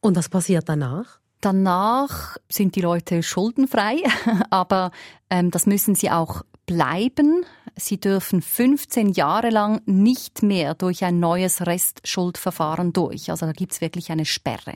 Und 0.00 0.16
was 0.16 0.30
passiert 0.30 0.66
danach? 0.66 1.18
Danach 1.42 2.38
sind 2.48 2.74
die 2.74 2.80
Leute 2.80 3.22
schuldenfrei, 3.22 3.98
aber 4.50 4.92
ähm, 5.28 5.50
das 5.50 5.66
müssen 5.66 5.94
sie 5.94 6.10
auch 6.10 6.40
bleiben. 6.64 7.44
Sie 7.76 8.00
dürfen 8.00 8.40
15 8.40 9.10
Jahre 9.10 9.50
lang 9.50 9.82
nicht 9.84 10.42
mehr 10.42 10.72
durch 10.72 11.04
ein 11.04 11.20
neues 11.20 11.66
Restschuldverfahren 11.66 12.94
durch. 12.94 13.30
Also 13.30 13.44
da 13.44 13.52
gibt's 13.52 13.82
wirklich 13.82 14.10
eine 14.10 14.24
Sperre. 14.24 14.72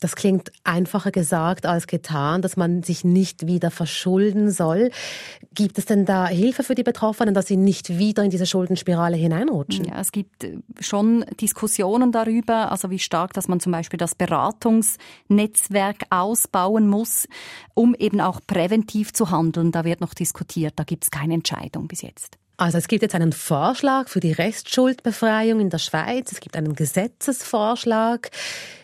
Das 0.00 0.14
klingt 0.14 0.52
einfacher 0.62 1.10
gesagt 1.10 1.64
als 1.64 1.86
getan, 1.86 2.42
dass 2.42 2.56
man 2.56 2.82
sich 2.82 3.02
nicht 3.02 3.46
wieder 3.46 3.70
verschulden 3.70 4.50
soll. 4.50 4.90
Gibt 5.54 5.78
es 5.78 5.86
denn 5.86 6.04
da 6.04 6.26
Hilfe 6.26 6.62
für 6.62 6.74
die 6.74 6.82
Betroffenen, 6.82 7.32
dass 7.32 7.46
sie 7.46 7.56
nicht 7.56 7.98
wieder 7.98 8.22
in 8.22 8.30
diese 8.30 8.44
Schuldenspirale 8.44 9.16
hineinrutschen? 9.16 9.86
Ja, 9.86 9.98
es 9.98 10.12
gibt 10.12 10.44
äh, 10.44 10.58
schon 10.80 11.24
Diskussionen 11.40 12.12
darüber, 12.12 12.70
also 12.70 12.90
wie 12.90 12.98
stark, 12.98 13.32
dass 13.32 13.48
man 13.48 13.58
zum 13.58 13.72
Beispiel 13.72 13.96
das 13.98 14.14
Beratungsnetzwerk 14.14 16.04
ausbauen 16.10 16.88
muss, 16.88 17.26
um 17.72 17.94
eben 17.94 18.20
auch 18.20 18.40
präventiv 18.46 19.14
zu 19.14 19.30
handeln. 19.30 19.72
Da 19.72 19.84
wird 19.84 20.02
noch 20.02 20.12
diskutiert, 20.12 20.74
da 20.76 20.84
gibt 20.84 21.04
es 21.04 21.10
keine 21.10 21.34
Entscheidung 21.34 21.88
bis 21.88 22.02
jetzt. 22.02 22.36
Also 22.58 22.78
es 22.78 22.88
gibt 22.88 23.02
jetzt 23.02 23.14
einen 23.14 23.32
Vorschlag 23.32 24.08
für 24.08 24.20
die 24.20 24.32
Restschuldbefreiung 24.32 25.60
in 25.60 25.70
der 25.70 25.78
Schweiz. 25.78 26.32
Es 26.32 26.40
gibt 26.40 26.56
einen 26.56 26.74
Gesetzesvorschlag. 26.74 28.30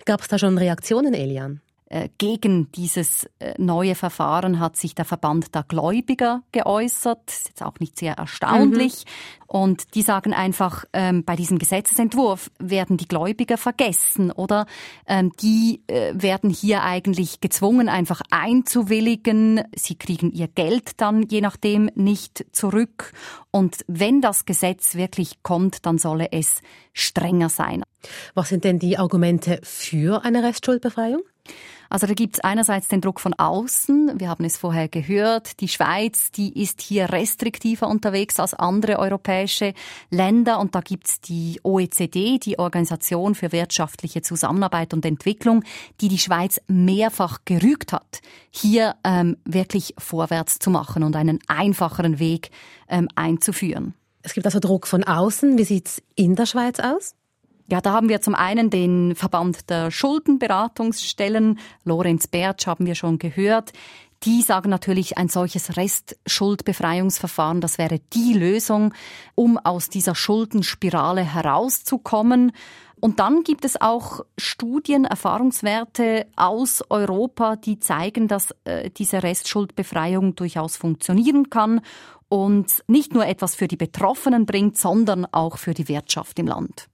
Gab 0.04 0.20
es 0.20 0.28
da 0.28 0.38
schon 0.38 0.58
Reaktionen, 0.58 1.14
Elian? 1.14 1.62
Äh, 1.92 2.08
gegen 2.16 2.72
dieses 2.72 3.28
äh, 3.38 3.52
neue 3.58 3.94
Verfahren 3.94 4.60
hat 4.60 4.78
sich 4.78 4.94
der 4.94 5.04
Verband 5.04 5.54
der 5.54 5.62
Gläubiger 5.62 6.42
geäußert. 6.50 7.20
Das 7.26 7.36
ist 7.36 7.48
jetzt 7.48 7.62
auch 7.62 7.80
nicht 7.80 7.98
sehr 7.98 8.14
erstaunlich. 8.14 9.04
Mhm. 9.04 9.44
Und 9.46 9.94
die 9.94 10.00
sagen 10.00 10.32
einfach, 10.32 10.86
ähm, 10.94 11.22
bei 11.22 11.36
diesem 11.36 11.58
Gesetzesentwurf 11.58 12.50
werden 12.58 12.96
die 12.96 13.06
Gläubiger 13.06 13.58
vergessen 13.58 14.32
oder 14.32 14.64
ähm, 15.06 15.32
die 15.42 15.82
äh, 15.86 16.14
werden 16.14 16.48
hier 16.48 16.82
eigentlich 16.82 17.42
gezwungen, 17.42 17.90
einfach 17.90 18.22
einzuwilligen. 18.30 19.60
Sie 19.76 19.96
kriegen 19.96 20.30
ihr 20.30 20.48
Geld 20.48 20.98
dann 20.98 21.20
je 21.24 21.42
nachdem 21.42 21.90
nicht 21.94 22.46
zurück. 22.52 23.12
Und 23.50 23.84
wenn 23.86 24.22
das 24.22 24.46
Gesetz 24.46 24.94
wirklich 24.94 25.42
kommt, 25.42 25.84
dann 25.84 25.98
solle 25.98 26.32
es 26.32 26.62
strenger 26.94 27.50
sein. 27.50 27.82
Was 28.32 28.48
sind 28.48 28.64
denn 28.64 28.78
die 28.78 28.96
Argumente 28.96 29.60
für 29.62 30.24
eine 30.24 30.42
Restschuldbefreiung? 30.42 31.20
Also 31.92 32.06
da 32.06 32.14
gibt 32.14 32.36
es 32.36 32.40
einerseits 32.40 32.88
den 32.88 33.02
Druck 33.02 33.20
von 33.20 33.34
außen, 33.34 34.18
wir 34.18 34.30
haben 34.30 34.46
es 34.46 34.56
vorher 34.56 34.88
gehört, 34.88 35.60
die 35.60 35.68
Schweiz, 35.68 36.30
die 36.30 36.62
ist 36.62 36.80
hier 36.80 37.10
restriktiver 37.10 37.86
unterwegs 37.86 38.40
als 38.40 38.54
andere 38.54 38.98
europäische 38.98 39.74
Länder 40.08 40.58
und 40.58 40.74
da 40.74 40.80
gibt 40.80 41.08
es 41.08 41.20
die 41.20 41.60
OECD, 41.62 42.38
die 42.38 42.58
Organisation 42.58 43.34
für 43.34 43.52
wirtschaftliche 43.52 44.22
Zusammenarbeit 44.22 44.94
und 44.94 45.04
Entwicklung, 45.04 45.64
die 46.00 46.08
die 46.08 46.18
Schweiz 46.18 46.62
mehrfach 46.66 47.40
gerügt 47.44 47.92
hat, 47.92 48.22
hier 48.50 48.94
ähm, 49.04 49.36
wirklich 49.44 49.94
vorwärts 49.98 50.60
zu 50.60 50.70
machen 50.70 51.02
und 51.02 51.14
einen 51.14 51.40
einfacheren 51.46 52.18
Weg 52.18 52.52
ähm, 52.88 53.08
einzuführen. 53.16 53.92
Es 54.22 54.32
gibt 54.32 54.46
also 54.46 54.60
Druck 54.60 54.86
von 54.86 55.04
außen. 55.04 55.58
Wie 55.58 55.64
sieht's 55.64 56.00
in 56.14 56.36
der 56.36 56.46
Schweiz 56.46 56.78
aus? 56.80 57.14
Ja, 57.72 57.80
da 57.80 57.92
haben 57.92 58.10
wir 58.10 58.20
zum 58.20 58.34
einen 58.34 58.68
den 58.68 59.14
Verband 59.14 59.70
der 59.70 59.90
Schuldenberatungsstellen, 59.90 61.58
Lorenz 61.84 62.26
Bertsch 62.26 62.66
haben 62.66 62.84
wir 62.84 62.94
schon 62.94 63.18
gehört. 63.18 63.72
Die 64.24 64.42
sagen 64.42 64.68
natürlich, 64.68 65.16
ein 65.16 65.30
solches 65.30 65.78
Restschuldbefreiungsverfahren, 65.78 67.62
das 67.62 67.78
wäre 67.78 67.98
die 68.12 68.34
Lösung, 68.34 68.92
um 69.34 69.56
aus 69.56 69.88
dieser 69.88 70.14
Schuldenspirale 70.14 71.22
herauszukommen. 71.22 72.52
Und 73.00 73.20
dann 73.20 73.42
gibt 73.42 73.64
es 73.64 73.80
auch 73.80 74.20
Studien, 74.36 75.06
Erfahrungswerte 75.06 76.26
aus 76.36 76.84
Europa, 76.90 77.56
die 77.56 77.78
zeigen, 77.78 78.28
dass 78.28 78.54
äh, 78.64 78.90
diese 78.90 79.22
Restschuldbefreiung 79.22 80.34
durchaus 80.34 80.76
funktionieren 80.76 81.48
kann 81.48 81.80
und 82.28 82.84
nicht 82.86 83.14
nur 83.14 83.24
etwas 83.26 83.54
für 83.54 83.66
die 83.66 83.78
Betroffenen 83.78 84.44
bringt, 84.44 84.76
sondern 84.76 85.24
auch 85.32 85.56
für 85.56 85.72
die 85.72 85.88
Wirtschaft 85.88 86.38
im 86.38 86.48
Land. 86.48 86.91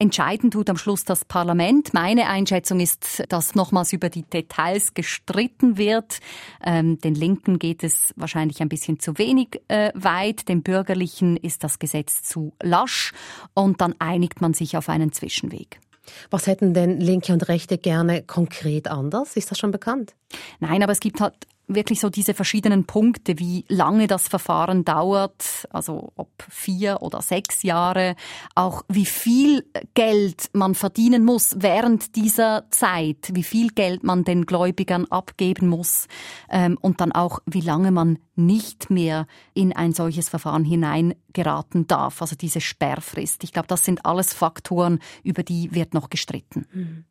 Entscheiden 0.00 0.52
tut 0.52 0.70
am 0.70 0.76
Schluss 0.76 1.04
das 1.04 1.24
Parlament. 1.24 1.92
Meine 1.92 2.28
Einschätzung 2.28 2.78
ist, 2.78 3.24
dass 3.30 3.56
nochmals 3.56 3.92
über 3.92 4.10
die 4.10 4.22
Details 4.22 4.94
gestritten 4.94 5.76
wird. 5.76 6.20
Ähm, 6.64 7.00
den 7.00 7.16
Linken 7.16 7.58
geht 7.58 7.82
es 7.82 8.14
wahrscheinlich 8.14 8.62
ein 8.62 8.68
bisschen 8.68 9.00
zu 9.00 9.18
wenig 9.18 9.60
äh, 9.66 9.90
weit, 9.96 10.48
den 10.48 10.62
Bürgerlichen 10.62 11.36
ist 11.36 11.64
das 11.64 11.80
Gesetz 11.80 12.22
zu 12.22 12.52
lasch 12.62 13.12
und 13.54 13.80
dann 13.80 13.96
einigt 13.98 14.40
man 14.40 14.54
sich 14.54 14.76
auf 14.76 14.88
einen 14.88 15.12
Zwischenweg. 15.12 15.80
Was 16.30 16.46
hätten 16.46 16.74
denn 16.74 17.00
Linke 17.00 17.32
und 17.32 17.48
Rechte 17.48 17.76
gerne 17.76 18.22
konkret 18.22 18.86
anders? 18.86 19.36
Ist 19.36 19.50
das 19.50 19.58
schon 19.58 19.72
bekannt? 19.72 20.14
Nein, 20.60 20.84
aber 20.84 20.92
es 20.92 21.00
gibt 21.00 21.20
halt 21.20 21.34
wirklich 21.68 22.00
so 22.00 22.10
diese 22.10 22.34
verschiedenen 22.34 22.84
Punkte, 22.84 23.38
wie 23.38 23.64
lange 23.68 24.06
das 24.06 24.28
Verfahren 24.28 24.84
dauert, 24.84 25.68
also 25.70 26.12
ob 26.16 26.30
vier 26.48 27.02
oder 27.02 27.22
sechs 27.22 27.62
Jahre, 27.62 28.16
auch 28.54 28.82
wie 28.88 29.06
viel 29.06 29.64
Geld 29.94 30.50
man 30.52 30.74
verdienen 30.74 31.24
muss 31.24 31.56
während 31.58 32.16
dieser 32.16 32.64
Zeit, 32.70 33.30
wie 33.32 33.42
viel 33.42 33.68
Geld 33.68 34.02
man 34.02 34.24
den 34.24 34.46
Gläubigern 34.46 35.06
abgeben 35.06 35.68
muss 35.68 36.08
ähm, 36.48 36.78
und 36.80 37.00
dann 37.00 37.12
auch, 37.12 37.40
wie 37.46 37.60
lange 37.60 37.90
man 37.90 38.18
nicht 38.34 38.88
mehr 38.88 39.26
in 39.52 39.74
ein 39.74 39.92
solches 39.92 40.28
Verfahren 40.28 40.64
hineingeraten 40.64 41.86
darf, 41.86 42.22
also 42.22 42.36
diese 42.36 42.60
Sperrfrist. 42.60 43.44
Ich 43.44 43.52
glaube, 43.52 43.68
das 43.68 43.84
sind 43.84 44.06
alles 44.06 44.32
Faktoren, 44.32 45.00
über 45.22 45.42
die 45.42 45.74
wird 45.74 45.92
noch 45.92 46.08
gestritten. 46.08 46.66
Mhm. 46.72 47.04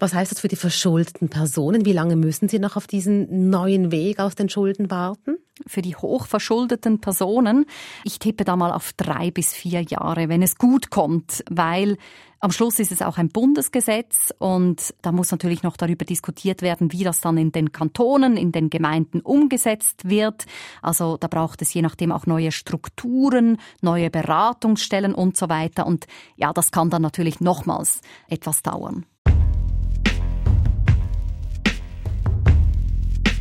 Was 0.00 0.14
heißt 0.14 0.32
das 0.32 0.40
für 0.40 0.48
die 0.48 0.56
verschuldeten 0.56 1.28
Personen? 1.28 1.84
Wie 1.84 1.92
lange 1.92 2.16
müssen 2.16 2.48
sie 2.48 2.58
noch 2.58 2.76
auf 2.76 2.86
diesen 2.86 3.50
neuen 3.50 3.90
Weg 3.92 4.20
aus 4.20 4.34
den 4.34 4.48
Schulden 4.48 4.90
warten? 4.90 5.36
Für 5.66 5.82
die 5.82 5.96
hochverschuldeten 5.96 7.00
Personen, 7.00 7.66
ich 8.04 8.18
tippe 8.18 8.44
da 8.44 8.54
mal 8.56 8.72
auf 8.72 8.92
drei 8.96 9.30
bis 9.30 9.52
vier 9.52 9.82
Jahre, 9.82 10.28
wenn 10.28 10.42
es 10.42 10.56
gut 10.56 10.90
kommt, 10.90 11.42
weil 11.50 11.96
am 12.40 12.52
Schluss 12.52 12.78
ist 12.78 12.92
es 12.92 13.02
auch 13.02 13.18
ein 13.18 13.30
Bundesgesetz 13.30 14.32
und 14.38 14.94
da 15.02 15.10
muss 15.10 15.32
natürlich 15.32 15.64
noch 15.64 15.76
darüber 15.76 16.04
diskutiert 16.04 16.62
werden, 16.62 16.92
wie 16.92 17.02
das 17.02 17.20
dann 17.20 17.36
in 17.36 17.50
den 17.50 17.72
Kantonen, 17.72 18.36
in 18.36 18.52
den 18.52 18.70
Gemeinden 18.70 19.20
umgesetzt 19.20 20.08
wird. 20.08 20.46
Also 20.80 21.16
da 21.16 21.26
braucht 21.26 21.62
es 21.62 21.74
je 21.74 21.82
nachdem 21.82 22.12
auch 22.12 22.26
neue 22.26 22.52
Strukturen, 22.52 23.58
neue 23.80 24.10
Beratungsstellen 24.10 25.14
und 25.14 25.36
so 25.36 25.48
weiter. 25.48 25.84
Und 25.84 26.06
ja, 26.36 26.52
das 26.52 26.70
kann 26.70 26.90
dann 26.90 27.02
natürlich 27.02 27.40
nochmals 27.40 28.02
etwas 28.28 28.62
dauern. 28.62 29.04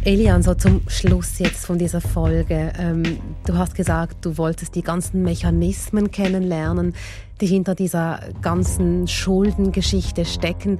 Elian, 0.07 0.41
so 0.41 0.53
zum 0.53 0.79
Schluss 0.87 1.37
jetzt 1.37 1.65
von 1.65 1.77
dieser 1.77 1.99
Folge. 1.99 2.71
Ähm, 2.79 3.03
du 3.45 3.57
hast 3.57 3.75
gesagt, 3.75 4.23
du 4.23 4.37
wolltest 4.37 4.73
die 4.75 4.81
ganzen 4.81 5.21
Mechanismen 5.21 6.11
kennenlernen, 6.11 6.95
die 7.41 7.45
hinter 7.45 7.75
dieser 7.75 8.21
ganzen 8.41 9.09
Schuldengeschichte 9.09 10.23
stecken. 10.23 10.79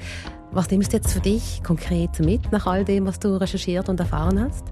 Was 0.54 0.72
nimmst 0.72 0.94
du 0.94 0.98
jetzt 0.98 1.12
für 1.12 1.20
dich 1.20 1.62
konkret 1.62 2.22
mit 2.22 2.54
nach 2.54 2.68
all 2.68 2.86
dem, 2.86 3.06
was 3.06 3.20
du 3.20 3.36
recherchiert 3.36 3.90
und 3.90 4.00
erfahren 4.00 4.40
hast? 4.40 4.64